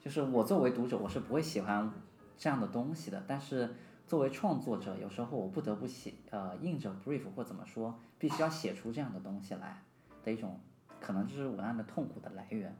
[0.00, 1.88] 就是我作为读者，我是不会喜欢
[2.36, 3.70] 这样的东西的，但是
[4.12, 9.82] 作为创作者，有时候我不得不写，呃，硬着 brief 或怎么说，必须要写出这样的东西来
[10.22, 10.60] 的一种，
[11.00, 12.76] 可能就是文案的痛苦的来源。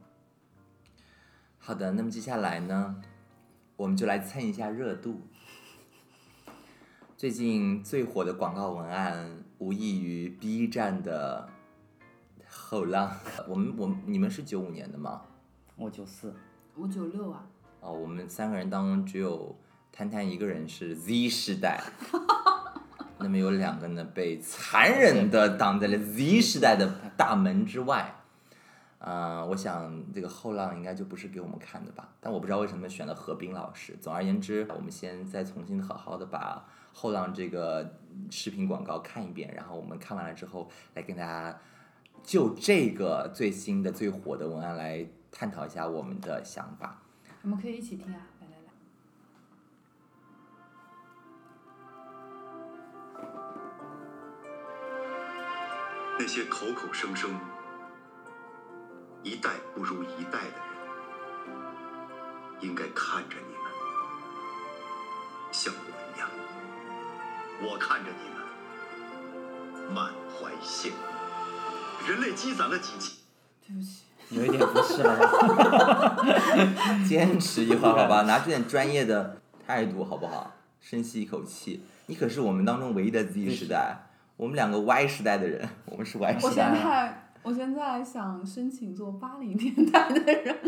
[1.57, 3.01] 好的，那么接下来呢，
[3.75, 5.21] 我们就来蹭一下热度。
[7.17, 11.49] 最近最火的广告文案，无异于 B 站的
[12.47, 13.11] 后浪。
[13.49, 15.23] 我们我们你们是九五年的吗？
[15.77, 16.35] 我九四，
[16.75, 17.47] 我九六啊，
[17.79, 19.57] 哦，我们三个人当中只有
[19.95, 21.81] 摊摊一个人是 Z 时代，
[23.19, 28.15] 那么有两个呢被残忍的挡在了 Z 时代的大门之外。
[28.97, 32.07] 啊、我想这个后浪应该就不是给我们看的吧？
[32.21, 33.95] 但我不知道为什么选了何冰老师。
[33.99, 37.97] 总而言之，我们先再重新好好的把后浪这个
[38.31, 41.59] 视频广告看一遍，然后我们看完了之后来跟大家
[42.23, 47.01] 就这个最新的最火的文案来探讨一下我们的想法。
[47.41, 48.25] 我们可以一起听啊，
[56.19, 57.31] 那些口口声声
[59.23, 61.55] 一代不如一代的人，
[62.61, 63.71] 应该看着你们，
[65.51, 65.79] 像我
[66.15, 66.29] 一样，
[67.61, 70.95] 我看着你们，满怀羡慕。
[72.07, 73.15] 人类积攒了几千。
[73.65, 76.17] 对不起，有一点不是了？
[77.07, 80.53] 坚持一会儿好吧，拿出点专业的态度好不好？
[80.81, 86.47] 深吸一口气，你可是我们当中唯一的 Z 时代，我们两个 Y 时代的人， 我们是 Y 时代。
[86.47, 90.59] 我现在我现在想申请做八零年代的人。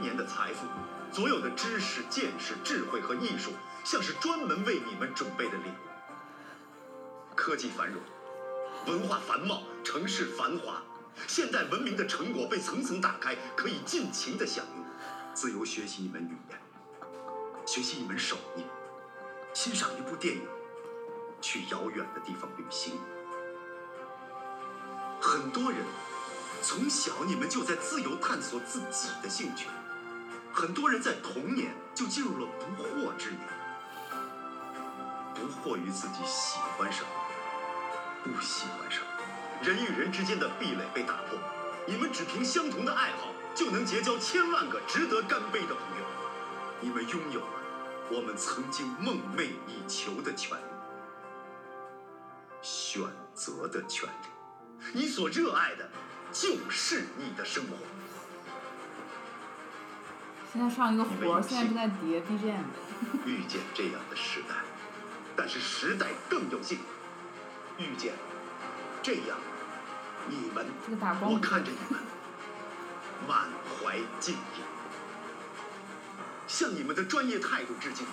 [0.00, 0.66] 年的财富，
[1.10, 3.50] 所有的知识、见识、智慧和艺术，
[3.84, 7.34] 像是专门为你们准备的礼物。
[7.34, 8.00] 科技繁荣，
[8.86, 10.82] 文化繁茂，城市繁华，
[11.26, 14.84] 现代文明的成果被层层打开，可以尽情的享用。
[15.34, 16.58] 自由学习一门语言，
[17.66, 18.62] 学习一门手艺，
[19.52, 20.42] 欣赏一部电影，
[21.40, 22.98] 去遥远的地方旅行。
[25.20, 25.80] 很多人
[26.62, 29.68] 从小你们就在自由探索自己的兴趣。
[30.52, 33.40] 很多人在童年就进入了不惑之年，
[35.34, 37.08] 不惑于自己喜欢什么，
[38.24, 39.06] 不喜欢什么。
[39.62, 41.38] 人与人之间的壁垒被打破，
[41.86, 46.04] 你们只凭相同的爱好就能结交千万个值得干杯的朋友。
[46.80, 47.52] 你们拥有了
[48.10, 50.62] 我们曾经梦寐以求的权利——
[52.62, 53.02] 选
[53.34, 54.28] 择的权利。
[54.92, 55.90] 你所热爱的，
[56.32, 57.76] 就是你的生活。
[60.52, 62.64] 现在上一个活儿，现在正在叠 BGM。
[63.26, 64.54] 遇见这样的时代，
[65.36, 66.78] 但是时代更有幸
[67.78, 68.14] 遇见
[69.02, 69.38] 这样
[70.28, 70.66] 你们。
[70.84, 72.00] 这个打光我看着你们，
[73.28, 74.62] 满怀敬意，
[76.48, 78.06] 向你们的专业态度致敬。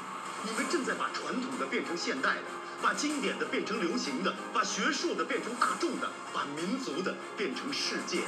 [0.44, 2.42] 你们正在把传统的变成现代的，
[2.82, 8.28] 把经典的变成流行的，把学术的变成大众的，把民族的变成世界的。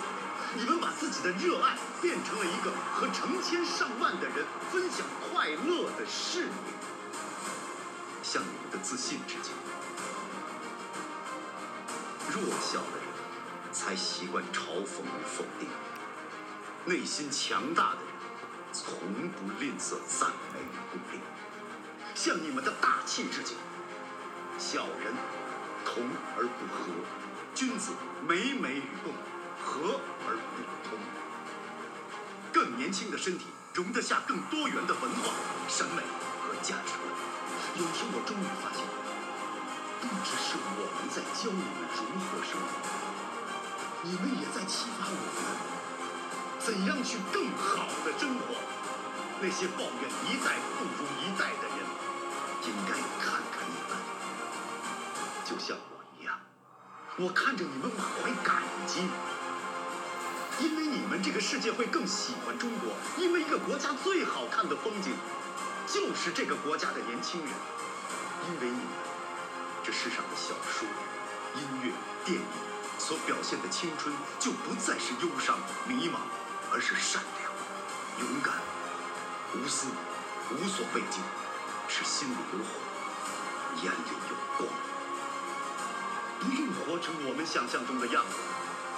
[0.56, 6.52] 你们把自己的热爱变成了一个和成千上万的人分享快乐的事业，
[8.24, 9.54] 向你们的自信致敬。
[12.32, 15.68] 弱小的人才习惯嘲讽与否定，
[16.86, 18.08] 内心强大的人
[18.72, 18.94] 从
[19.30, 21.20] 不吝啬赞美与鼓励，
[22.16, 23.58] 向你们的大气致敬。
[24.58, 25.14] 小人
[25.86, 26.04] 同
[26.36, 26.90] 而不和，
[27.54, 27.92] 君子
[28.28, 29.14] 美美与共，
[29.64, 30.98] 和而不通。
[32.52, 33.46] 更年轻的身体
[33.76, 35.32] 容得下更多元的文化、
[35.70, 36.02] 审美
[36.42, 37.06] 和价值观。
[37.78, 38.82] 有天我终于发现，
[40.02, 42.82] 不只是我们在教你们如何生活，
[44.02, 45.46] 你们也在启发我们
[46.58, 48.58] 怎样去更好的生活。
[49.40, 51.86] 那些抱怨一代不如一代的人，
[52.66, 53.94] 应该看看你们，
[55.48, 56.38] 就像我一样，
[57.16, 59.00] 我看着你们满怀感激。
[60.60, 65.14] 因为你们这个世界会更喜欢中国，因为一个国家最好看的风景，
[65.88, 67.50] 就是这个国家的年轻人。
[68.50, 68.88] 因为你们，
[69.86, 70.86] 这世上的小说、
[71.56, 71.94] 音乐、
[72.26, 72.46] 电影
[73.00, 76.18] 所表现的青春，就不再是忧伤、迷茫，
[76.74, 77.52] 而是善良、
[78.20, 78.56] 勇敢、
[79.56, 79.88] 无私、
[80.52, 81.22] 无所畏惧，
[81.88, 84.87] 是心里有火，眼里有光。
[86.40, 88.38] 不用活成我们想象中的样子。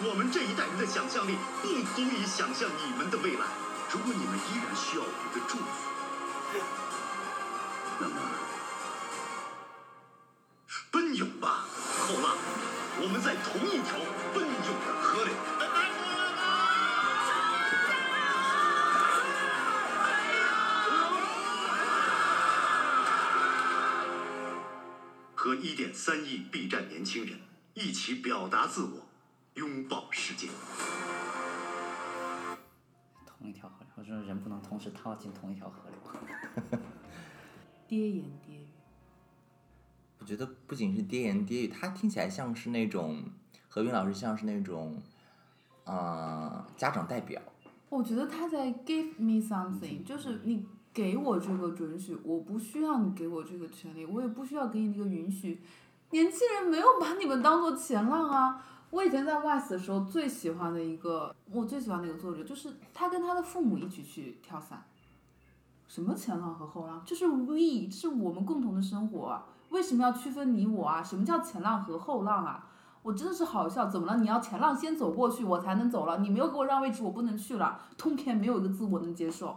[0.02, 3.46] 我们这一代人的想象力不足以想象你们的未来。
[3.92, 5.64] 如果你们依然需要我们的祝福，
[8.00, 8.16] 那么
[27.10, 27.40] 轻人
[27.74, 29.08] 一起表达自我，
[29.56, 30.48] 拥抱世界。
[33.26, 36.80] 同一条河流，我说人不能同时套进同一条河流。
[37.88, 38.68] 爹言爹语。
[40.20, 43.24] 我觉得不仅是爹言爹语，他听起来像是那种
[43.68, 45.02] 何冰老师，像是那种，
[45.86, 47.42] 呃，家长代表。
[47.90, 55.60] 我觉得他在 give me something，就是你给我这个准许，我不需要你给我这个权利，我也不需要给你这个允许。
[56.12, 58.66] 年轻人没有把你们当做前浪啊！
[58.90, 64.84] 我以前在 WISE 的时候最喜欢的一个，我最喜欢的一个作者，就是他跟他的父母一起去跳伞。
[65.88, 67.02] 什么前浪和后浪？
[67.06, 69.40] 就是 we，是我们共同的生活！
[69.70, 71.04] 为什么要区分你我啊？
[71.04, 72.66] 什么叫前浪和后浪啊？
[73.04, 74.18] 我真的是好笑，怎么了？
[74.18, 76.18] 你要前浪先走过去，我才能走了。
[76.18, 77.80] 你没有给我让位置，我不能去了。
[77.98, 79.56] 通篇没有一个字我能接受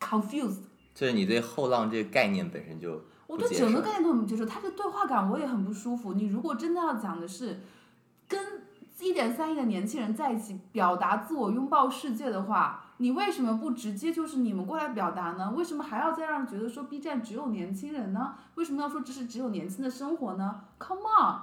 [0.00, 0.62] ，confused。
[0.94, 6.14] 就是你对后浪这个概念本身就我对整个概念都很不接受，他的对话感我也很不舒服。
[6.14, 7.60] 你如果真的要讲的是
[8.26, 8.62] 跟
[8.98, 15.52] 一点三亿的年轻人在一起表达自我、拥抱世界的话，你为什么不直接就是你们过来表达呢？
[15.56, 18.34] 为什么还要再让人觉得说 B 站只有年轻人呢？
[18.56, 21.42] 为什么要说这是只有年轻的生活呢？Come on！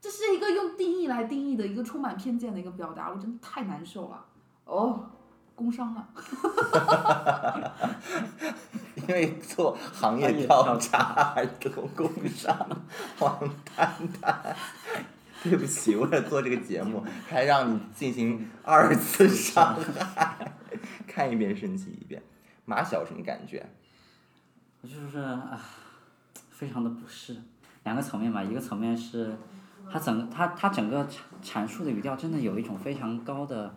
[0.00, 4.24] 这是一个用定义来定义的一个充满偏见的一个表达，我真的太难受了。
[4.64, 5.04] 哦，
[5.54, 6.08] 工伤了。
[8.94, 12.56] 因为做行业调查还得工伤，
[13.18, 13.38] 王
[13.74, 14.56] 丹丹。
[15.42, 19.76] 对不起，为了做这个节目，还让你进行二次伤
[20.14, 20.52] 害，
[21.04, 22.22] 看一遍生气一遍。
[22.64, 23.68] 马小什么感觉？
[24.82, 25.60] 我就是啊，
[26.50, 27.36] 非常的不适。
[27.82, 29.36] 两个层面吧，一个层面是，
[29.90, 33.74] 他整他他整个阐阐述的语调真的有一种非常高的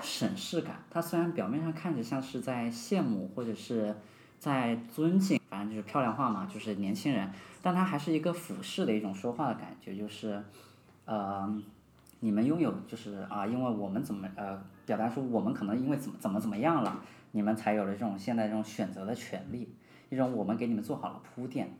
[0.00, 0.76] 审视感。
[0.90, 3.94] 他虽然表面上看着像是在羡慕或者是
[4.38, 7.30] 在尊敬，反正就是漂亮话嘛，就是年轻人，
[7.62, 10.42] 但他还是一个俯视的一种说话的感觉，就是。
[11.06, 11.60] 呃，
[12.20, 19.74] 你们拥有就是啊，因为我们怎么呃表达出我们可能因为怎么怎么怎么样了，你们才有了这种现在这种选择的权利，
[20.08, 21.76] 一种我们给你们做好了铺垫，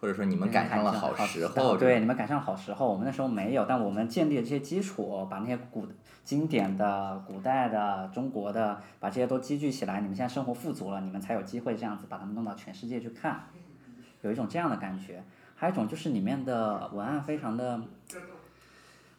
[0.00, 5.86] 或者说你们赶上了好时候，对，你们赶上了好时候，我们那时候没有，但我们建立了这些基础，把那些古
[6.24, 13.44] 经典的、古代的、中国的，把这些都积聚起来，你们现在生活富足了，你们才有机会这样子把它们弄到全世界去看，
[14.22, 15.22] 有一种这样的感觉，
[15.56, 17.80] 还有一种就是里面的文案非常的。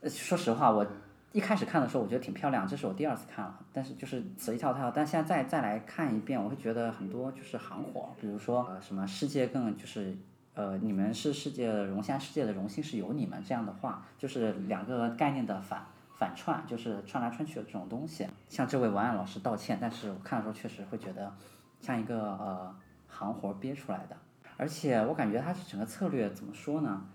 [0.07, 0.87] 说实话，我
[1.33, 10.17] 一开始看的时候，我觉得挺漂亮，这是我第二次看了，但是就是词一套套，但现在再再来看一遍，我会觉得很多就是行活，比如说呃什么世界更就是
[10.53, 15.85] 呃你们是世界荣现在世界的荣幸是有你们这样的话，就是两个概念的反
[16.15, 18.27] 反串，就是串来串去的这种东西。
[18.49, 21.33] 向这位文案老师道歉，但是我看的时候确实会觉得
[21.79, 22.75] 像一个呃
[23.07, 24.17] 行活憋出来的，
[24.57, 27.05] 而且我感觉他整个策略怎么说呢？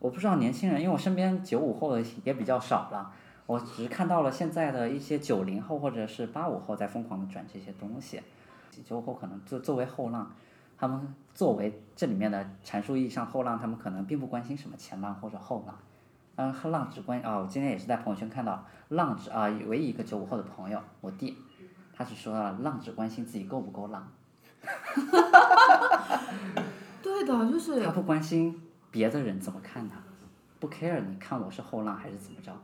[0.00, 3.12] 我不知道年轻人，因为我身边九五后的也比较少了，
[3.46, 8.20] 我只是看到了现在的一些九零后或者是八五后在疯狂的转这些东西，
[8.84, 10.32] 九五后可能作作为后浪，
[10.78, 15.76] 他们作为这里面的阐述意义上后浪，他们可能并不关心什么前浪或者后浪，
[16.36, 21.36] 嗯，后浪只关啊，我今天也是在朋友圈看到浪只啊，唯一一个九五后的朋友，我弟，
[21.92, 24.08] 他是说浪只关心自己够不够浪，
[27.02, 28.62] 对的，就是他不关心。
[28.90, 29.96] 别的人怎么看他，
[30.58, 32.56] 不 care，你看我是后浪还是怎么着？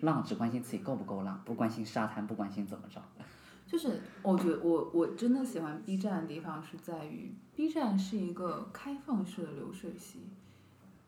[0.00, 3.02] 浪只关心自己够不够浪，不关心沙滩，不关心怎么着。
[3.66, 10.20] 就是我觉得我我真的喜欢 B 站的地方是在于，B 站是一个开放式的流水席，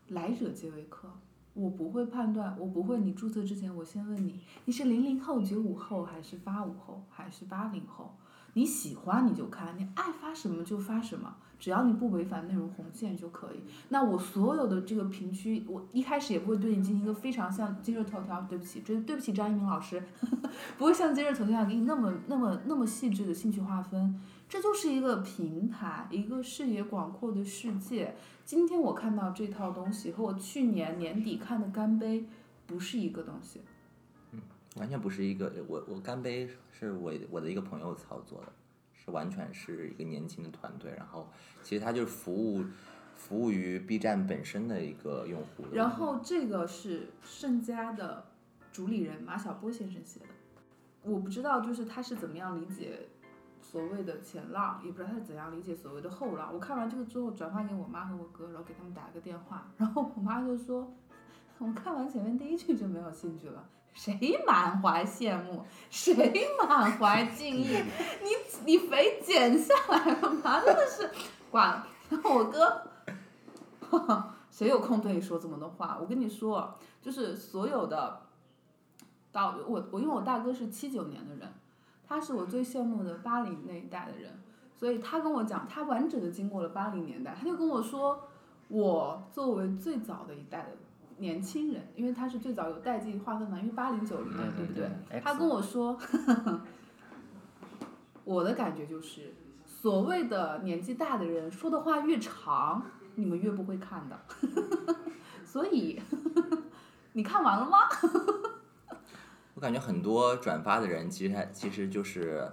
[0.08, 1.08] 来者皆为客。
[1.54, 8.14] 我不会判断，我不会你注册之前我先问你，你是零零后、九五后还是八五后还是八零后？
[8.58, 11.32] 你喜欢你就看，你爱发什么就发什么。
[11.60, 13.60] 只要你不违反内容红线就可以。
[13.90, 24.20] 那我所有的这个评区，我一开始也不会对你进行一个非常像今日头条，对不起，对对不起张一鸣老师呵呵， 不会像今日头条给你那么那么那么细致的兴趣划分。
[24.48, 28.16] 这就是一个平台，一个视野广阔的世界。
[28.44, 32.26] 今天我看到这套东西和我去年年底看的干杯
[32.66, 33.60] 不是一个东西。
[34.76, 35.52] 完全不是一个。
[35.66, 38.52] 我我干杯是我我的一个朋友操作的。
[39.00, 41.28] 是完全是一个年轻的团队，然后
[41.62, 42.64] 其实他就是服务
[43.14, 45.64] 服务于 B 站本身的一个用户。
[45.72, 48.26] 然后这个是盛家的
[48.72, 50.26] 主理人马晓波先生写的，
[51.04, 53.08] 我不知道就是他是怎么样理解
[53.62, 56.52] 所谓的前浪，也不知道他是怎样理解所谓的后浪。
[56.52, 60.92] 我看完这个之后转发给我妈和我哥，然后给他们打了个电话，然后我妈就说，
[61.58, 63.64] 我看完前面第一句就没有兴趣了。
[63.98, 67.82] 谁满怀羡慕，谁满怀敬意？
[68.22, 68.28] 你
[68.64, 70.60] 你肥减下来了吗？
[70.64, 71.10] 真的是，
[71.50, 71.86] 挂了。
[72.08, 72.80] 然后我哥，
[74.52, 75.98] 谁有空对你说这么多话？
[76.00, 78.20] 我跟你说，就是所有的
[79.32, 81.52] 到我我因为我大哥是七九年的人，
[82.06, 84.40] 他是我最羡慕的八零那一代的人，
[84.76, 88.28] 所以他跟我讲，他完整的经过了八零年代，他就跟我说，
[88.68, 90.68] 我作为最早的一代的
[91.18, 95.20] 年轻人，因为他是最早有代际划分嘛，因为八零九零嘛，不对对对？
[95.20, 95.98] 他跟我说，
[98.24, 102.82] 我的感觉就是，所谓的年纪大的人说的话越长，
[103.16, 104.18] 你们越不会看的。
[105.44, 106.00] 所以，
[107.14, 107.78] 你看完了吗？
[109.54, 112.48] 我感觉很多转发的人，其实他其实就是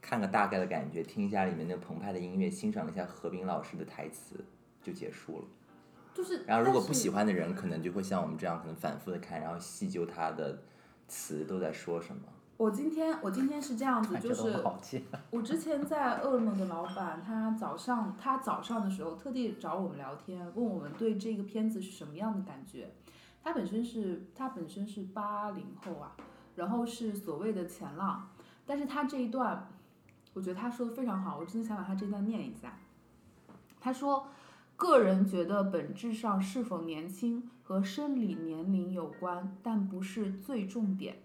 [0.00, 4.44] 看个大概的感觉，听一下里面那澎湃的音乐，欣赏一下何冰老师的台词
[4.82, 5.44] 就结束了。
[6.14, 10.62] 就是，然后如果不喜欢的人，可能就会像我们这样，可能反复的看，然后细究他的
[11.08, 12.22] 词都在说什么。
[12.56, 14.62] 我今天我今天是这样子，就是。
[15.30, 22.92] 我之前在饿了么的老板，他早上他早上的时候特地找我们聊天，问我们对这个片子是什么样的感觉。
[23.42, 26.14] 他本身是他本身是八零后啊，
[26.54, 28.30] 然后是所谓的前浪，
[28.64, 29.68] 但是他这一段，
[30.32, 32.78] 我觉得他说的非常好，我真的想把他这段念一下。
[33.80, 34.28] 他说，
[34.76, 41.16] 个人觉得本质上是否年轻和生理年龄有关，但不是最重点。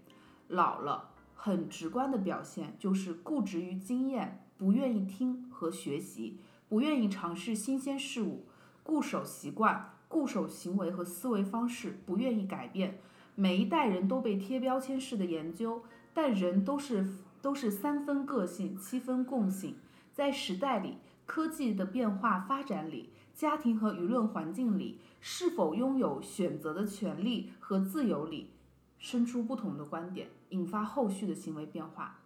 [0.48, 1.10] 老了。
[1.42, 6.38] 很直观的表现就是固执于经验，不愿意听和学习，
[6.68, 8.44] 不愿意尝试新鲜事物，
[8.82, 12.98] 固守习惯、固守行为和思维方式，不愿意改变。
[13.34, 15.82] 每一代人都被贴标签式的研究，
[16.12, 17.08] 但人都是
[17.40, 19.76] 都是三分个性，七分共性。
[20.12, 23.08] 在时代里、科技的变化发展里、
[23.40, 28.50] 家庭和舆论环境里，是否拥有选择的权利和自由里，
[28.98, 30.28] 生出不同的观点。
[30.50, 32.18] 引发后续的行为变化。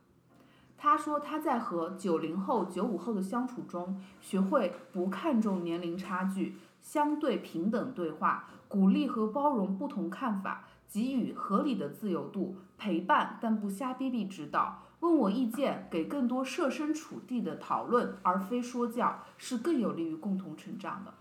[0.76, 21.12] 他说他在和九零后、九五后的相处中，学会不看重年龄差距，相对平等对话，鼓励和包容不同看法，给予合理的自由度，陪伴但不瞎逼逼指导，问我意见，给更多设身处地的讨论，而非说教，是更有利于共同成长的。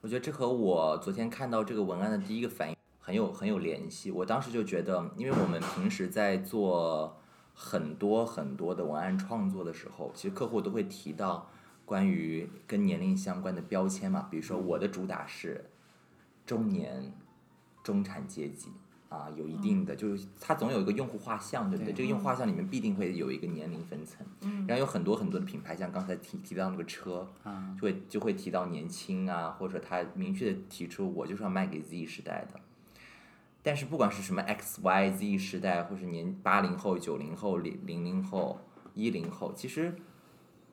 [0.00, 4.12] 我觉得这和我昨天看到这个文案的第一个反应很有很有联系。
[4.12, 7.16] 我当时就觉得，因为我们平时在做
[7.54, 11.50] 很多很多的文案创作的时候，其实客户都会提到
[11.84, 15.64] 关于跟年龄相关的标签嘛，比如说我的主打是
[16.46, 17.12] 中年、
[17.82, 18.68] 中产阶级。
[19.08, 21.92] 啊，有一定的，就是它总有一个用户画像，对不对？
[21.92, 21.96] 对。
[21.96, 24.26] 这个用户画像里面必定会有一个年龄分层，
[24.66, 32.60] 然后有很多很多的品牌，像刚才提提到那个车，啊，就会就会提到年轻啊，或者他明确的提出我就是要卖给 Z 时代的。
[33.62, 38.60] 但是不管是什么 X Y Z 时代，或是年八零后、九零后、零零零后、
[38.94, 39.94] 一零后，其实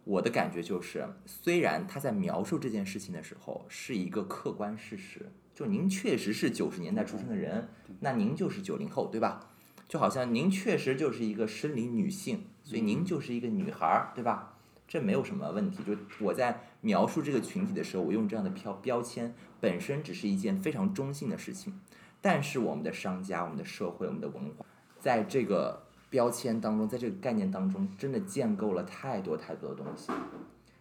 [0.04, 7.70] 我的感觉就是，虽然他在描述这件事情的时候是一个客观事实，就您确实是九十年代出生的人，
[8.02, 9.40] 那您就是九零后，对吧？
[9.88, 14.58] 就好像您确实就是一个生理女性，所以您就是一个女孩儿，对吧？
[14.86, 15.82] 这没有什么问题。
[15.84, 21.80] 就我在描述这个群体的时候，我用这样的标标签，本身只是一件非常中性的事情。
[22.20, 24.66] 但是我们的商家、我们的社会、我们的文化，
[25.00, 30.12] 在这个标签当中，在这个概念当中，真的建构了太多太多的东西。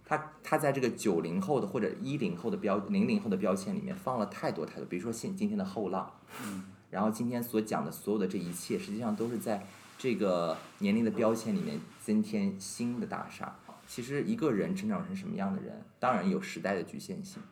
[0.04, 9.66] 它它在这个九零后的或者一零后的标零零后的标签里面放了太多太多，比如说现今天的后浪，嗯然后今天所讲的所有的这一切，实际上都是在
[9.98, 13.56] 这个年龄的标签里面增添新的大厦。
[13.86, 17.42] 其实一个人成长成什么样的人，当然有时代的局限性，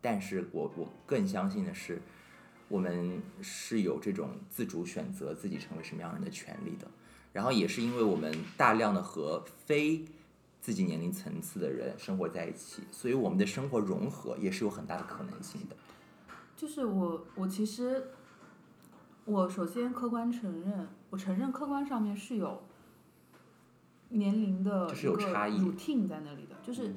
[0.00, 2.02] 但是我我更相信的是，
[2.68, 6.86] 我们是有这种自主选择自己成为什么样人的权利的。
[7.32, 10.04] 然后也是因为我们大量的和非
[10.66, 15.76] 自己年龄层次的人生活在一起，所以我们的生活融合也是有很大的可能性的。
[16.56, 18.08] 就是我，我其实，
[19.26, 22.64] 我首先客观承认，我承认客观上面是有
[24.08, 26.96] 年龄的一个有差异 routine 在那里的，就是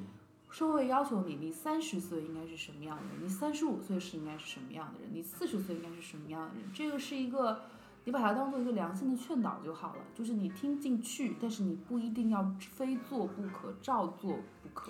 [0.49, 7.61] 社会要求你，你三十岁应该是什么样的人，你三十五岁是应该是什么样的人，你四十岁应该是什么样的人，这个是一个。
[8.09, 14.31] 你把它当做一个良性的劝导就好了，就是你听进去，但是你不一定要非做不可，照做
[14.63, 14.89] 不可。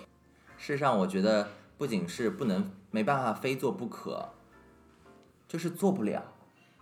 [0.56, 1.46] 事实上，我觉得
[1.76, 4.26] 不仅是不能没办法非做不可，
[5.46, 6.32] 就是做不了。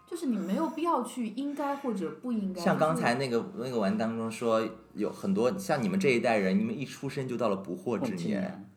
[0.06, 2.60] 就是你没有必要去应该或者不应该。
[2.60, 4.64] 像刚才那个那个文当中说，
[4.94, 8.70] 有很多像你们这一代人，你们一出生就到了不惑之年，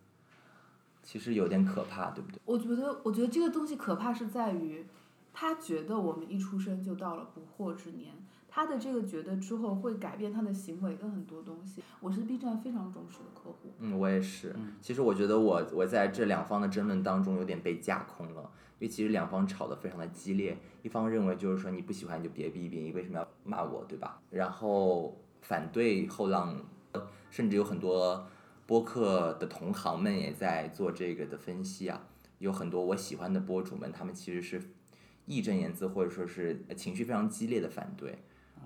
[1.04, 2.40] 其实有点可怕，对不对？
[2.44, 4.84] 我觉得，我觉得这个东西可怕是在于，
[5.34, 8.14] 他觉得我们一出生就到了不惑之年，
[8.48, 11.82] 他的这个觉得之后会改变他的行为跟很多东西。
[12.00, 13.72] 我是 B 站非常忠实的客户。
[13.80, 14.56] 嗯，我也是。
[14.82, 18.42] 其实我觉得我我在这两方的争论当中有点被架空了，
[18.80, 24.22] 因为其实两方吵得非常的激烈，一方认为就是说你不喜欢你就别逼逼，你为什么要骂我，对吧？
[24.30, 26.56] 然后反对后浪，
[27.30, 28.28] 甚至有很多
[28.68, 32.02] 播客的同行们也在做这个的分析啊，
[32.40, 34.62] 有很多我喜欢的博主们，他们其实是
[35.32, 38.20] 义正言辞或者说是情绪非常激烈的反对，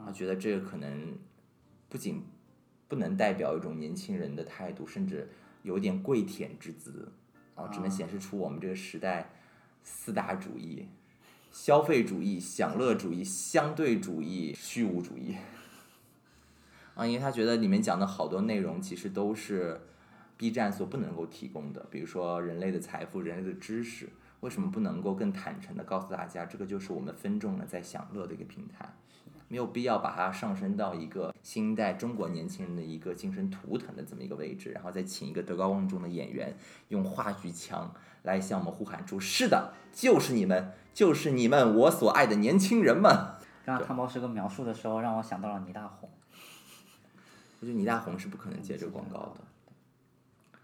[0.03, 1.17] 他，觉得这个可能
[1.87, 2.23] 不仅
[2.87, 5.29] 不能代表一种年轻人的态度，甚至
[5.63, 7.11] 有点跪舔之姿，
[7.53, 9.29] 啊，只能显示出我们这个时代
[9.83, 10.87] 四大主义：
[11.51, 15.35] 消费主义、享乐主义、相对主义、虚无主义。
[16.95, 19.81] 啊，因为他觉得里面讲的好多内容其实都是
[20.37, 24.09] B 站所不能够提供的，比如说人类的财富、人类的知识，
[24.45, 28.87] 为什么不能够更坦诚的告诉大家，这个就是我们分众呢在享乐的一个平台？
[29.47, 36.55] 没有必要把它上升到一个新一代中国年轻人的一个精神图腾的这么一个位置，然后再请一个德高望重的演员
[36.89, 37.91] 用话剧腔
[38.21, 43.11] 来向我们呼喊出：“是的，就是你们，就是你们，我所爱的年轻人们。”
[43.65, 46.07] 刚刚汤包师哥描述的时候，让我想到了倪大红。
[47.59, 49.44] 我觉得倪大红是不可能接这个广告的。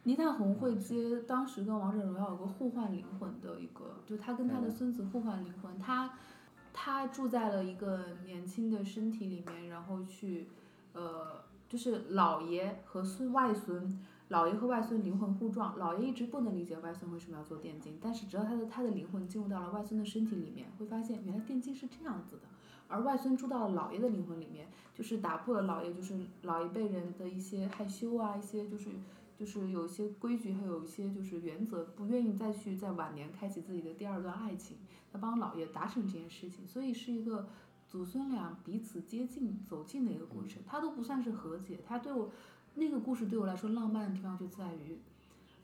[0.03, 6.13] 倪大红会接当时跟王者荣耀有个互换灵魂的一个，就他跟他的孙子互换灵魂，他
[6.73, 10.47] 他住在了一个年轻的身体里面，然后去
[10.93, 13.99] 呃，就是姥爷和孙外孙，
[14.31, 22.41] 姥爷和外孙灵魂互撞，姥爷一直不能理解外孙为什么要做电竞，但是只要他的他的灵魂进入到了外孙的身体里面，会发现原来电竞是这样子的。
[22.87, 28.89] 而外孙住到了姥爷的灵魂里面，就是打破了姥爷就是老一辈人的一些害羞啊，一些就是
[29.41, 34.77] 就是有一些规矩，还有一些就是原则，不愿意再去在晚年开启自己的第二段爱情，
[35.11, 37.47] 他帮姥爷达成这件事情，所以是一个
[37.87, 42.29] 祖孙俩彼此接近走近的一个过程，他都不算是和解，他对我
[42.75, 44.99] 那个故事对我来说浪漫的地方就在于，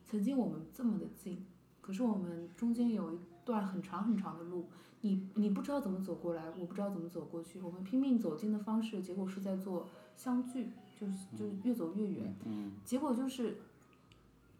[0.07, 1.45] 曾经我们这么的近，
[1.80, 4.67] 可是我们中间有一段很长很长的路。
[5.01, 7.61] 你你不知道怎么走过来，我不知道怎么走过去。
[7.61, 12.35] 我们拼命走近的方式，结果是在做相聚，就是就是越走越远。
[12.83, 13.57] 结果就是，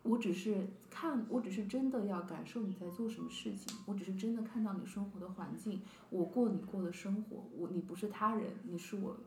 [0.04, 9.18] 我只是看，我只是真的要感受你在做什么事情，我只是真的看到你生活的环境，我过你过的生活，我你不是他人，你是我，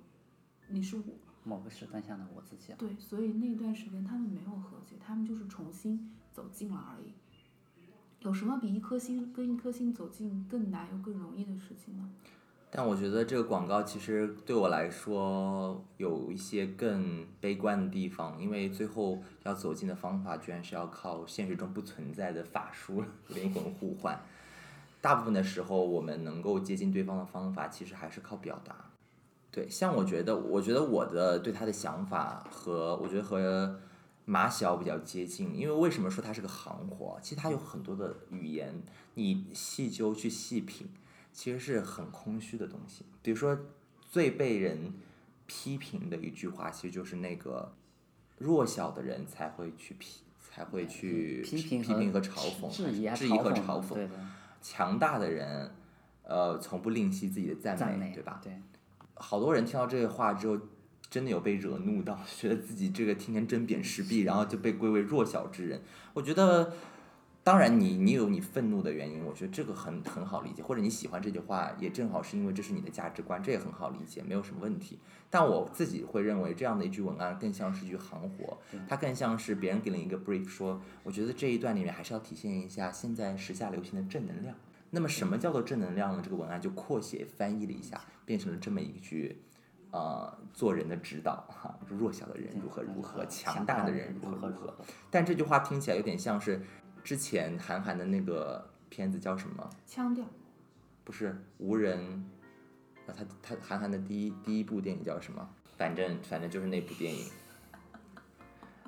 [0.69, 1.03] 你是我。
[1.43, 2.73] 某个时段下的我自己。
[2.79, 7.13] 对，所以那段时间他们没有和解，他们就是重新走近了而已。
[8.21, 12.13] 有什么比一颗心跟一颗心走近更难又更容易的事情吗？
[12.71, 24.19] 但我觉得这个广告其实对我来说有一些更悲观的地方，因为最后要走近的方法居然是要靠现实中不存在的法术 灵魂互换。
[25.01, 28.77] 大部分的时候，我们能够接近对方的方法其实还是靠表达。
[29.51, 33.81] 对，像我觉得，我觉得我的对他的想法和我觉得和。
[34.27, 37.19] 马小比较接近，因为为什么说它是个行活？
[37.21, 38.81] 其实它有很多的语言，
[39.15, 40.87] 你细究去细品，
[41.33, 43.05] 其实是很空虚的东西。
[43.23, 43.59] 比如说，
[44.11, 44.93] 最被人
[45.47, 47.73] 批评的一句话，其实就是那个
[48.39, 52.71] 弱小的人才会去批，才会去批评和嘲讽，
[53.17, 54.09] 质疑和嘲讽。
[54.61, 55.75] 强大的人，
[56.23, 58.41] 呃，从不吝惜自己的赞美，对吧？
[58.43, 58.53] 对。
[59.15, 60.59] 好多人听到这个话之后。
[61.11, 65.83] 真的有被惹怒到，觉得自己这个天天针砭时弊，然后就被归为弱小之人。
[66.13, 66.73] 我觉得，
[67.43, 74.99] 当然你你有你愤怒的原因，我觉得这个很很好理解，或者你喜欢这句话，也正好是因为这是你的价值观，这也很好理解，没有什么问题。
[75.31, 84.55] 但我自己会认为，这样的一句文案更像是一句行活，它更像是别人给了一个 brief，说我觉得这一段里面还是要体现一下现在时下流行的正能量。
[84.91, 86.21] 那么什么叫做正能量呢？
[86.23, 89.41] 这个文案就扩写翻译了一下，变成了这么一句。
[89.93, 94.73] 呃，做人的指导哈，弱小的人如何如何，强大的人如何如何。
[95.11, 96.63] 但这句话听起来有点像是
[97.03, 99.69] 之前韩寒的那个片子叫什么？
[99.87, 100.25] 腔调。
[101.05, 101.99] 不是无人，
[103.07, 105.49] 啊，他他韩寒的第一第一部电影叫什么？
[105.77, 107.25] 反正反正就是那部电影。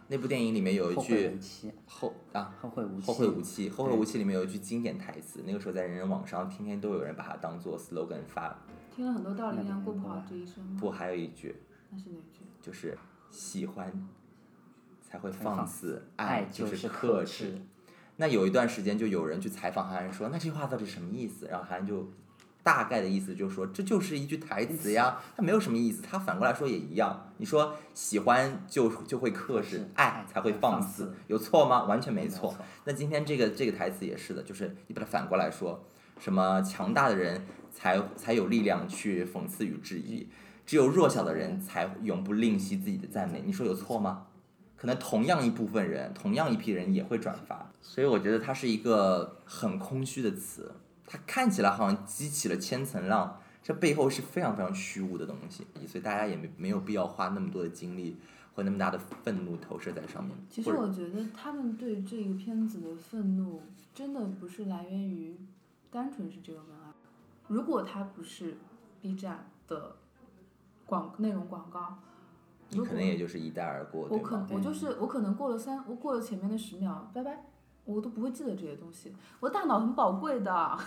[0.09, 1.39] 那部电影里面有一句
[1.87, 8.59] 后啊后会无期后会无期后会无期里面有一句经典台词，那个时候在人人网上天天都有人把它当做 slogan 发。
[8.95, 10.77] 听了很多道理，过不好这一生。
[10.77, 11.57] 不，还有一句。
[11.89, 12.41] 那是哪句？
[12.61, 12.99] 就是
[13.31, 14.07] 喜欢
[15.01, 17.63] 才会放肆，爱就是克制。
[18.17, 21.47] 那有一段时间，就有人去采访韩寒，说那这句话到底什么意思？
[21.47, 22.11] 然后韩寒就
[22.63, 26.03] 大概的意思就是说，这就是一句台词呀，它没有什么意思。
[26.03, 31.85] 他反过来说也一样，你说喜欢就就会克制，爱才会放肆，有错吗？
[31.85, 32.55] 完全没错。
[32.85, 35.85] 那今天这个这个台词也是的，就是你把它反过来说。
[36.21, 37.43] 什么强大的人
[37.73, 40.29] 才才有力量去讽刺与质疑，
[40.65, 43.43] 只有弱小的人才永不吝惜自己的赞美。
[43.45, 44.27] 你说有错吗？
[44.83, 50.73] 可能同样一部分人，同样一批人也会转发，所以我觉得它是一个很空虚的词，
[51.07, 58.17] 它看起来好像激起了千层浪，这背后是非常非常虚无的东西，所以大家也没没有必要花那么多的精力
[58.57, 60.37] 和那么大的愤怒投射在上面。
[60.51, 63.63] 其实我觉得他们对这个片子的愤怒，
[63.95, 65.37] 真的不是来源于
[65.93, 66.93] 单纯是这个文案。
[67.47, 68.57] 如果它不是
[69.01, 69.95] B 站的
[70.87, 72.01] 广内容广告，
[72.73, 74.19] 你可能也就是一带而过，我？
[74.19, 77.45] 可我就是我可能过了三，我过了前面的十秒，拜拜，
[77.85, 79.15] 我都不会记得这些东西。
[79.41, 80.53] 我大脑很宝贵的。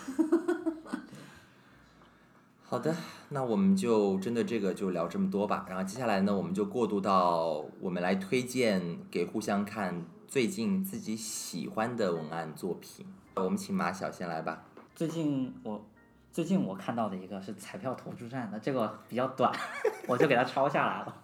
[2.68, 2.92] 好的，
[3.28, 5.64] 那我们就针对这个就聊这么多吧。
[5.68, 13.06] 然后接下来呢，我们就过渡到我们来推荐给互相看最近自己喜欢的文案作品。
[13.36, 14.64] 我们请马小先来吧。
[14.96, 15.80] 最近我
[16.32, 19.52] 最近我看到的一个是彩票投注站的，这个比较短，
[20.08, 21.22] 我就给它抄下来了。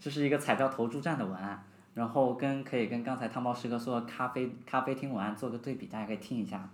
[0.00, 6.68] 这是一个彩票投注站的文案，然后跟可以跟刚才汤包师哥说的咖啡咖啡厅文案做个对比，大家可以听一下。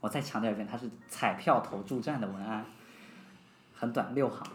[0.00, 2.64] 我再强调一遍，它是彩票投注站的文案，
[3.74, 4.46] 很短，六行。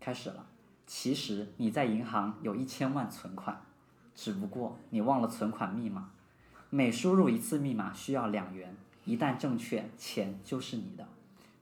[0.00, 0.46] 开始了。
[0.86, 3.60] 其实你在银行有一千万存款，
[4.14, 6.10] 只不过你忘了存款密码。
[6.70, 8.74] 每输入一次密码需要两元，
[9.04, 11.06] 一旦正确，钱就是你的。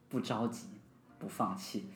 [0.08, 0.68] 不着急，
[1.18, 1.88] 不放弃。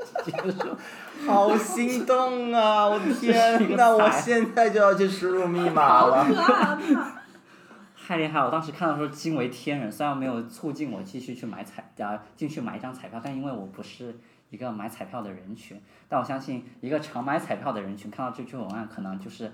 [1.26, 2.86] 好心动啊！
[2.86, 6.26] 我天，个那我现在就要去输入密码了。
[8.06, 8.46] 太厉害了！
[8.46, 14.18] 我当时看到的时候惊为天人，虽然没有促进我继续去买彩啊进去买一张彩票，但因为我不是
[14.50, 19.52] 一个买彩票的人群，但我相信一个常买彩票的人群看到这句文案，可能就是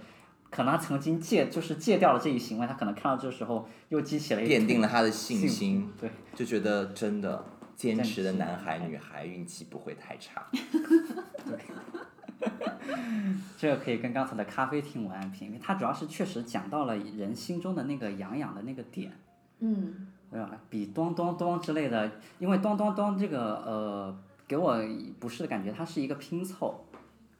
[0.48, 7.44] 可能他曾经戒就是戒掉了这一行为，他可能看到这时候又激起了一奠定了他的信心，对，就觉得真的
[7.76, 10.44] 坚持的男孩女孩运气不会太差。
[13.56, 19.12] 这个可以跟刚才的咖啡厅文案拼，因为它主要是确实讲到了人心中的那个痒痒的那个点。
[19.60, 20.50] 嗯，对吧？
[20.68, 24.78] 比咚咚咚之类的，因为咚咚咚这个呃，给我
[25.18, 26.84] 不是的感觉，它是一个拼凑，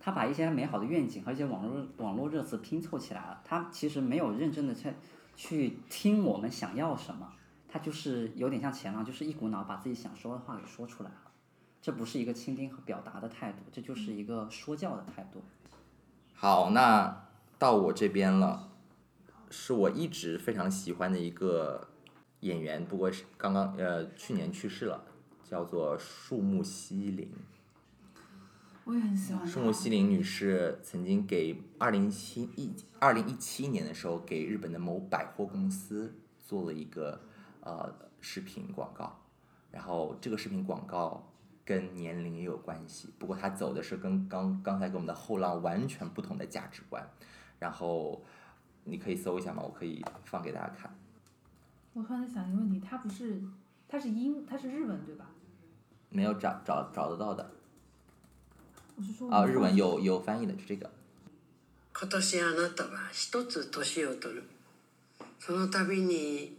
[0.01, 3.41] 他把一些美好的愿景和一些网络网络热词拼凑起来了。
[3.45, 4.91] 他其实没有认真的去
[5.37, 7.31] 去听我们想要什么，
[7.69, 11.17] 它就是有点像前浪，就是一股脑把自己想说的话给说出来了。
[11.83, 15.43] 这不是一个倾听和表达的态度，这就是一个说教的态度。
[16.35, 18.71] 好，那到我这边了，
[19.51, 21.89] 是我一直非常喜欢的一个
[22.41, 25.05] 演员，不过是刚刚呃去年去世了，
[25.45, 27.31] 叫做树木希林。
[28.85, 29.47] 我也很喜欢。
[29.47, 37.21] 树木希林女士曾经给二零七一二零一七年的时候给日本的某百货公司做了一个
[37.66, 39.20] 呃视频广告，
[39.72, 41.28] 然后这个视频广告
[41.66, 47.06] 跟年龄也有关系，不过它走的是跟刚刚才跟我们的后浪完全不同的价值观，
[47.60, 48.24] 然后
[48.84, 50.94] 你可以搜一下嘛，我可以放给大家看。
[51.94, 53.42] 我突然在想一个问题，他不是，
[53.88, 55.26] 他是英，他是日文对吧？
[56.10, 57.52] 没有找找找得到的
[58.96, 60.90] 我是说啊，日文有有翻译的，就这个。
[61.94, 64.44] 今年あなたは一つ年を取る
[65.40, 66.58] その度に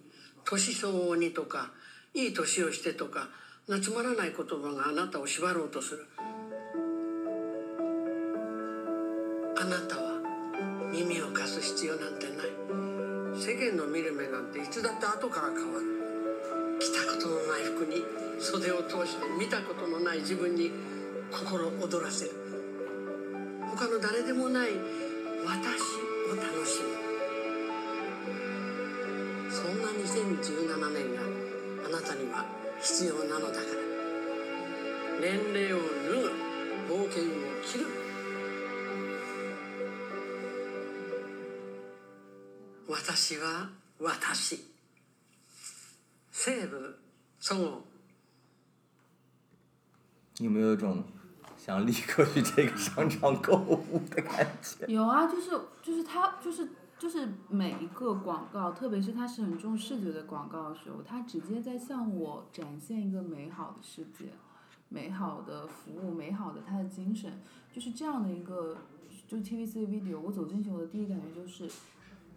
[0.49, 1.71] 年相応にとか
[2.13, 3.27] いい年をしてとか
[3.67, 6.07] なつまらない言葉があなたを縛ろうとする。
[9.59, 10.21] あなたは
[10.89, 12.47] 耳を貸す必要なんてない。
[13.35, 16.79] 世間の見る目なんていつだって後から変わる。
[16.79, 18.03] 着たことのない服に
[18.39, 20.71] 袖を通して見たことのない自分に
[21.29, 22.31] 心躍らせる。
[23.75, 24.69] 他の誰でもない
[25.45, 25.57] 私
[26.31, 26.96] を楽しむ。
[32.81, 33.65] 必要なのだから。
[35.19, 37.27] 年齢を脱ぐ冒険を
[37.65, 37.85] 切る。
[42.87, 43.69] 私は
[43.99, 44.63] 私。
[46.31, 46.95] 西武
[47.39, 47.81] そご
[50.39, 51.03] 有没有一种
[51.57, 54.85] 想立刻去这个商场购物的感觉？
[54.87, 55.49] 有啊，就是
[55.81, 56.67] 就是他就是
[56.99, 64.31] 就是每一个广告，特别是它是很重视觉的广告的时候，它直接在向我展现一个美好的世界，
[64.89, 67.31] 美好的服务，美好的它的精神，
[67.71, 68.77] 就是这样的一个
[69.27, 71.69] 就 TVC video，我走进去我的第一感觉就是，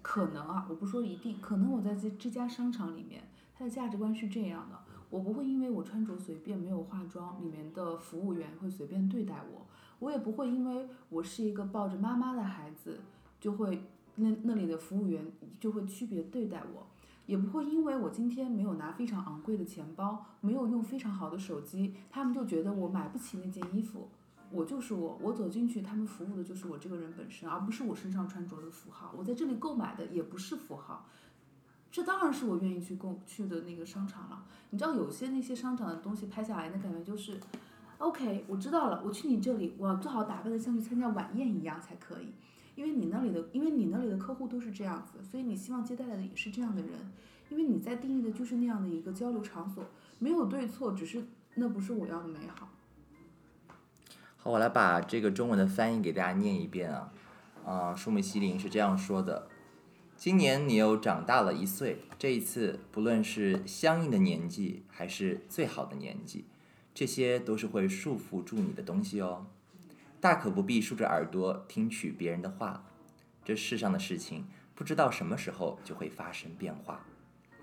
[0.02, 3.22] 可能啊，我不说一定，可能我在这这家商场里面，
[3.56, 4.78] 它的价值观是这样的。
[5.08, 9.66] 我不会因为我穿着随便没有化妆，里面的服务员会随便对待我，
[9.98, 13.00] 我也不会因为我是一个抱着妈妈的孩子，
[13.40, 13.82] 就会
[14.20, 15.24] 那那里的服务员
[15.58, 16.86] 就会区别对待我，
[17.26, 24.08] 也不会因为我今天没有拿非常昂贵的钱包，没有用非常好的手机，他们就觉得我买不起那件衣服。
[24.52, 29.14] 我就是我，我走进去，他们服务的就是我这个人本身，而不是我身上穿着的符号。
[29.16, 31.06] 我在这里购买的也不是符号，
[31.88, 34.44] 这当然是我愿意去购去的那个商场了。
[34.70, 37.38] 你知道有些那些商场的东西拍下来，那感觉就是
[37.98, 42.34] ，OK，我知道了，我去你这里，我最好打扮的像去参加晚宴一样才可以，
[42.80, 46.90] 因为你那里的，因为你那里的客户都是这样子，所以你希望接待的也是这样的人，
[47.50, 49.84] 因为你在定义的就是那样的一个交流场所，
[50.18, 51.22] 没有对错，只是
[51.56, 52.70] 那不是我要的美好。
[54.38, 57.12] 好，我来把这个中文的翻译给大家念一遍啊。
[57.66, 59.48] 啊，树木希林是这样说的：
[60.16, 66.46] 今年你又长大了一岁，这一次不论是相应的年纪，还是最好的年纪，
[66.94, 69.44] 这些都是会束缚住你的东西哦。
[70.20, 72.84] 大可不必竖着耳朵听取别人的话。
[73.44, 77.06] 这世上的事情，不知道什么时候就会发生变化。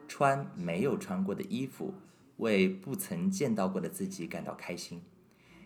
[0.08, 1.94] 穿没有穿过的衣服，
[2.38, 5.02] 为不曾见到过的自己感到开心。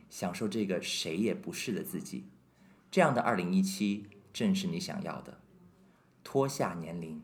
[0.09, 2.25] 享受这个谁也不是的自己，
[2.91, 5.39] 这样的二零一七正是你想要的。
[6.23, 7.21] 脱下年龄，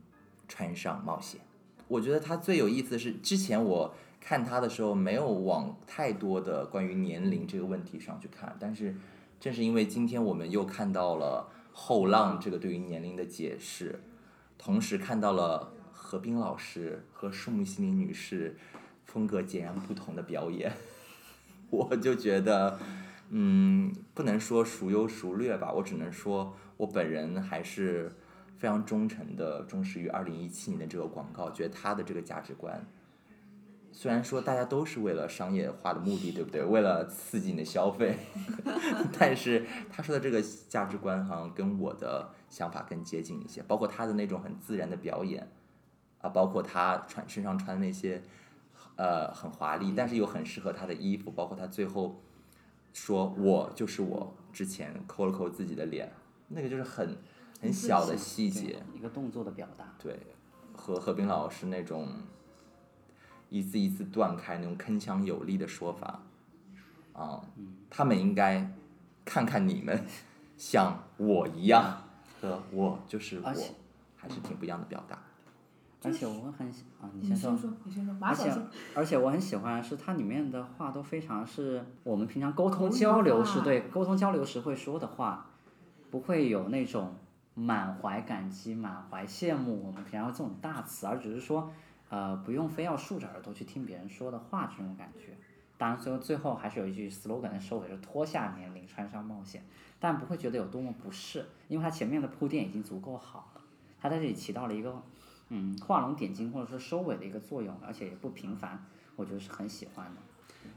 [0.47, 1.41] 穿上冒险。
[1.89, 8.95] 我觉得他最有意思的是，之前我看他的时候没有往太多的关于年龄这个问题上去看，但是
[9.39, 14.01] 正是因为今天我们又看到了后浪这个对于年龄的解释，
[14.57, 18.57] 同时看到了何冰老师和树木心灵女士
[19.05, 20.71] 风格截然不同的表演。
[21.69, 22.79] 我就觉得，
[23.29, 28.15] 嗯，不能说孰优孰劣吧，我只能说，我本人还是
[28.57, 32.87] 非常忠诚的，忠实于二零一七年的这个广告，觉得他的这个价值观，
[33.97, 36.63] 虽然说大家都是为了商业化的目的，对不对？
[36.63, 38.15] 为了刺激你的消费
[39.17, 40.39] 但是他说的这个
[40.69, 45.49] 价值观好像跟我的想法更接近一些，包括他的那种很自然的表演，
[46.21, 48.21] 啊，包括他穿身上穿的那些。
[48.95, 52.19] 呃，很华丽，但是又很适合他的衣服，包括他最后
[52.93, 56.11] 说“我就是我”之前抠了抠自己的脸，
[56.47, 57.15] 那个就是很
[57.61, 59.93] 很小的细节，一个动作的表达。
[59.99, 60.17] 对，
[60.73, 62.07] 和何冰老师那种
[63.49, 66.19] 一字一字断开那种铿锵有力的说法，
[67.13, 67.41] 啊，
[67.89, 68.69] 他们应该
[69.23, 70.05] 看看你们
[70.57, 72.01] 像我一样，
[72.41, 73.53] 和我就是我，
[74.15, 75.17] 还是挺不一样的表达。
[76.03, 77.51] 而且我很喜啊，你先说，
[77.83, 78.53] 你先说，而且
[78.93, 85.47] 而且我很喜欢是它里面的话都非常是我们平常沟通交流时对沟通交流时会说的话，
[86.11, 87.15] 不会有那种
[87.55, 91.71] 满怀感激、满怀羡慕我们平常这种大词，而只是说
[92.09, 95.35] 呃不用非要竖着耳朵去听别人说的话这种感觉。
[95.77, 99.63] 当然最后最后还是有一句 slogan 的收尾是脱下年龄穿上冒险，
[99.99, 103.61] 但不会觉得有多么不适，因为它前面的铺垫已经足够好了，
[103.99, 105.03] 它在这里起到了一个。
[105.49, 108.83] 嗯，画龙点睛或者说收尾的一个作用，而且也不平凡，
[109.15, 110.21] 我觉得是很喜欢的。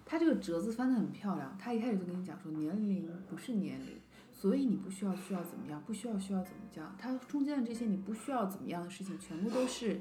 [0.07, 3.99] 他这个折子翻得很漂亮，他一开始就跟你讲说年龄不是年龄，
[4.33, 6.95] 所以你不需要需要怎么样，不需要需要怎么样。
[6.97, 10.01] 它中间的这些你不需要怎么样的事情，全部都是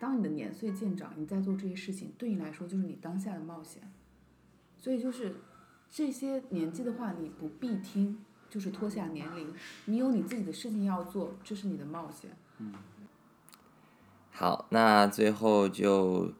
[0.00, 3.82] 当你的年岁渐长，你在做这些事情，对你来说就是你当下的冒险。
[4.76, 5.36] 所以就是
[5.90, 8.18] 这些年纪的话，你不必听，
[8.48, 9.52] 就是脱下年龄，
[9.86, 12.30] 你有你自己的事情要做，这是你的冒险。
[12.58, 12.72] 嗯。
[14.30, 16.32] 好，那最后就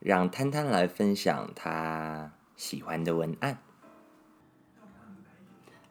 [0.00, 3.58] 让摊摊来分享他喜欢的文案。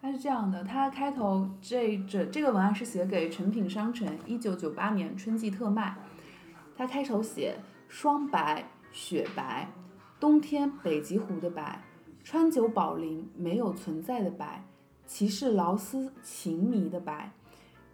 [0.02, 5.96] 他是这样的，他开头这这这个文案是写给诚品商城，一九九八年春季特卖。
[6.82, 9.70] 他开头写双白雪白，
[10.20, 11.80] 冬天北极狐的白，
[12.24, 14.66] 川久保玲没有存在的白，
[15.06, 17.34] 骑士劳斯情迷的白，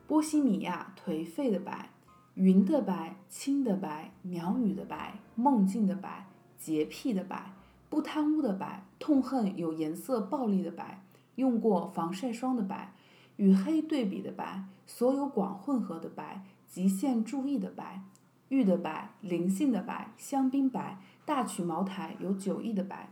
[0.08, 1.90] 波西米亚颓废的白。
[2.36, 6.26] 云的白，青的白，鸟语的白，梦境的白，
[6.58, 7.52] 洁癖的白，
[7.90, 11.04] 不贪污的白，痛恨有颜色暴力的白，
[11.36, 12.94] 用过防晒霜的白，
[13.36, 18.02] 与黑对比的白，所有广混合的白，极限注意的白，
[18.50, 23.10] 玉的白，灵性的白，香槟白，大曲茅台有酒意的白，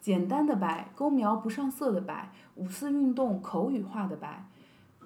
[0.00, 4.46] 简单的白，勾描不上色的白，五四运动口语化的白。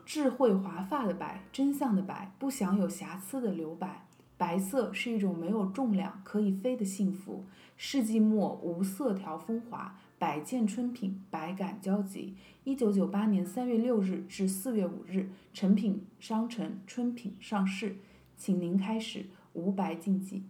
[0.05, 4.05] 智慧华发的白，真相的白，不想有瑕疵的留白。
[4.37, 7.45] 白色是一种没有重量可以飞的幸福。
[7.77, 12.35] 世纪末无色调风华，百件春品，百感交集。
[12.65, 17.97] 一九九八年三月六日至四月五日，成品商城春品上市，
[18.37, 20.45] 请您开始无白禁忌。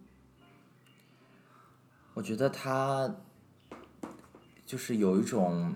[2.14, 3.14] 我觉得他
[4.66, 5.72] 就是有一种。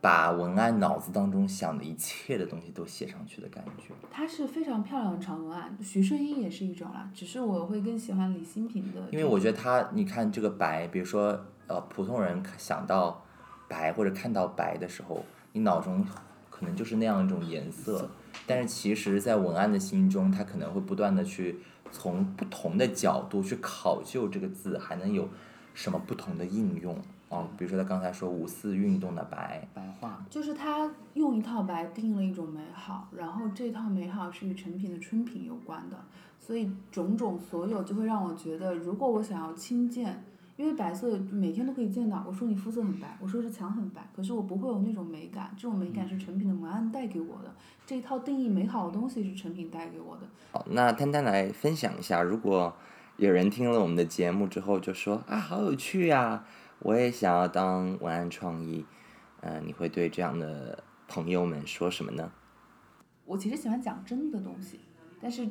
[0.00, 3.92] 把文案脑子当中想的一切的东西都写上去的感觉。
[4.12, 9.00] 它是非常漂亮的长文案，徐顺英也是一种啦，只是我会更喜欢李新平的。
[9.10, 13.20] 因为我觉得他，你看这个白，比如说呃，普通人想到
[13.66, 16.06] 白或者看到白的时候，你脑中
[16.48, 18.08] 可能就是那样一种颜色，
[18.46, 21.58] 但是其实，在文案的心中，他可能会不断的去
[21.90, 25.28] 从不同的角度去考究这个字还能有
[25.74, 26.96] 什么不同的应用。
[27.28, 35.96] 哦，比如说他刚才说五四运动的白，白话，就是他用一套白定了一种美好，然后这套美好是与成品的春品有关的，
[36.40, 40.24] 所以种种所有就会让我觉得，如果我想要轻见，
[40.58, 47.54] 因为白色每天都可以见到，我说你肤色很白，我说是墙很白，可是我不会有那种美感，这种美感是成品的文案带给我的，
[47.86, 50.22] 这一套定义美好的东西是成品带给我的。
[50.50, 52.74] 好，那丹丹来分享一下，如果
[53.18, 56.44] 有人听了我们的节目之后就说啊，好有趣呀。
[56.80, 58.84] 我也想要当文案创意，
[59.40, 62.30] 嗯，你会对这样的朋友们说什么呢？
[63.24, 64.80] 我其实喜欢讲真的东西，
[65.20, 65.48] 但是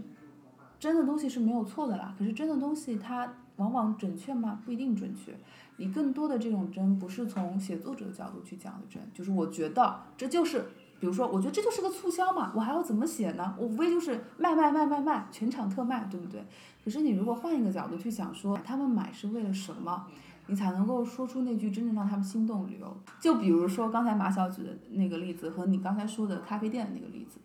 [0.79, 2.15] 真的东西是没有错的啦。
[2.17, 4.59] 可是真的东西它往往准确吗？
[4.65, 5.35] 不一定准确。
[5.75, 10.65] 你更多的这种真，不是从写作者的角度去讲的真，就是我觉得这就是，
[10.99, 13.53] 比如说，我觉得这就是个促销嘛，我还要怎么写呢？
[13.59, 16.41] 我无非就是卖卖卖卖卖，全场特卖，对不对？
[16.83, 20.07] 可是你如果换一个角度去想，说他们买是为了什么？
[20.49, 22.97] 你才能够说出那句真正让他们心动的理由。
[23.19, 27.37] 就比如说刚才马小举的那个例子和你刚才说的咖啡店的那个例子，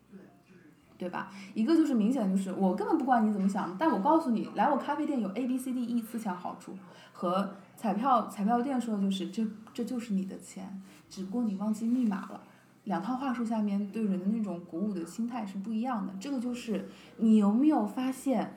[1.03, 1.33] 对吧？
[1.53, 6.77] 一个就是明显就是我根本不管你怎么想，但我告诉你，来我咖啡店有 A B C D E 四项好处。
[7.13, 9.45] 和彩票彩票店说的就是这
[9.75, 10.81] 这就是你的钱，
[11.11, 12.41] 只不过你忘记密码了。
[12.85, 16.13] 两套话术下面对人的那种鼓舞的心态是不一样的。
[16.21, 18.57] 这个就是你有没有发现？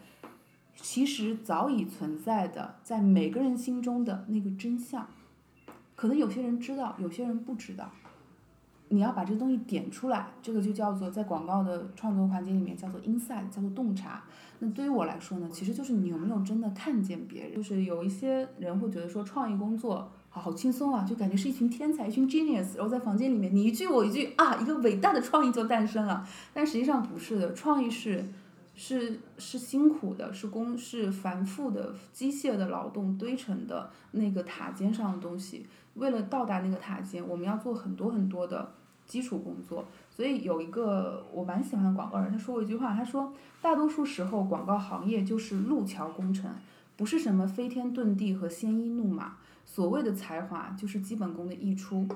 [0.76, 5.08] 其实早已存在的，在每个人心中的那个真相，
[5.96, 7.90] 可能有些人知道，有些人不知道。
[8.90, 14.24] 你要把这东西点出来，这个就叫做在广告的创作环节里面叫做 insight，叫做洞察。
[14.60, 17.56] 那对于我来说呢，其实就是你有没有真的看见别人。
[17.56, 26.26] 就是有一些人会觉得说创意工作好好轻松啊，就感觉是一群天才，一群 genius，然后在房间里面你一句我一句啊，一个伟大的创意就诞生了。
[26.54, 28.26] 但实际上不是的，创意是。
[28.76, 35.66] 是是辛苦的，是工是繁复的机械的劳动堆成的那个塔尖上的东西。
[35.94, 38.74] 为了到达那个塔尖，我们要做很多很多的
[39.06, 39.86] 基础工作。
[40.10, 46.52] 所以有一个我蛮喜欢的广告人，他说过一句话，他说：大多数时候广告行业就是路桥工程，
[46.98, 49.38] 不是什么飞天遁地和鲜衣怒马。
[49.64, 52.08] 所谓的才华就是基本功的溢出。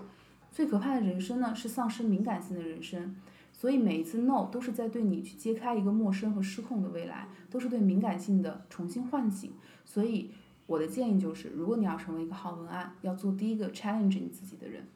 [0.51, 3.15] 最可怕的人生呢，是丧失敏感性的人生。
[3.59, 9.51] 所以每一次 no 都是在对你去揭开一个陌生和失控的未来，都是对敏感性的重新唤醒。
[9.83, 10.31] 所以
[10.65, 14.87] 我的建议就是，如果你要成为一个好文案，要做第一个 challenge 你自己的人。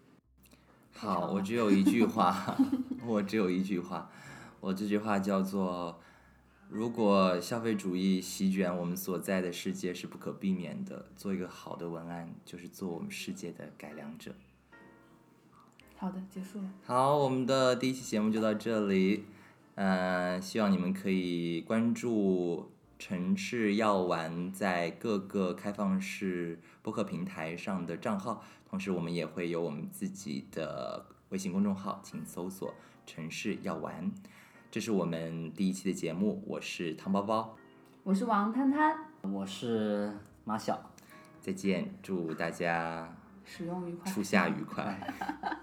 [0.94, 2.58] 好，我只有一句话，
[3.06, 4.10] 我只有一句话，
[4.62, 6.00] 我这句话叫做：
[6.70, 14.34] 如果消费主义席卷我们所在的世界是不可避免的，做一个好的文案就是做我们世界的改良者。
[16.04, 16.66] 好的，结束了。
[16.86, 19.24] 好，我们的第一期节目就到这里。
[19.76, 32.74] 嗯，希望你们可以关注城市药丸在各个开放式播客平台上的账号，同时我们也会有我们自己的微信公众号，请搜索
[33.08, 34.12] “城市药丸”。
[34.70, 37.56] 这是我们第一期的节目，我是汤包包，
[38.04, 40.12] 我是王摊摊，我是
[40.44, 40.92] 马小。
[41.40, 45.00] 再见，祝大家使用愉快，初夏愉快。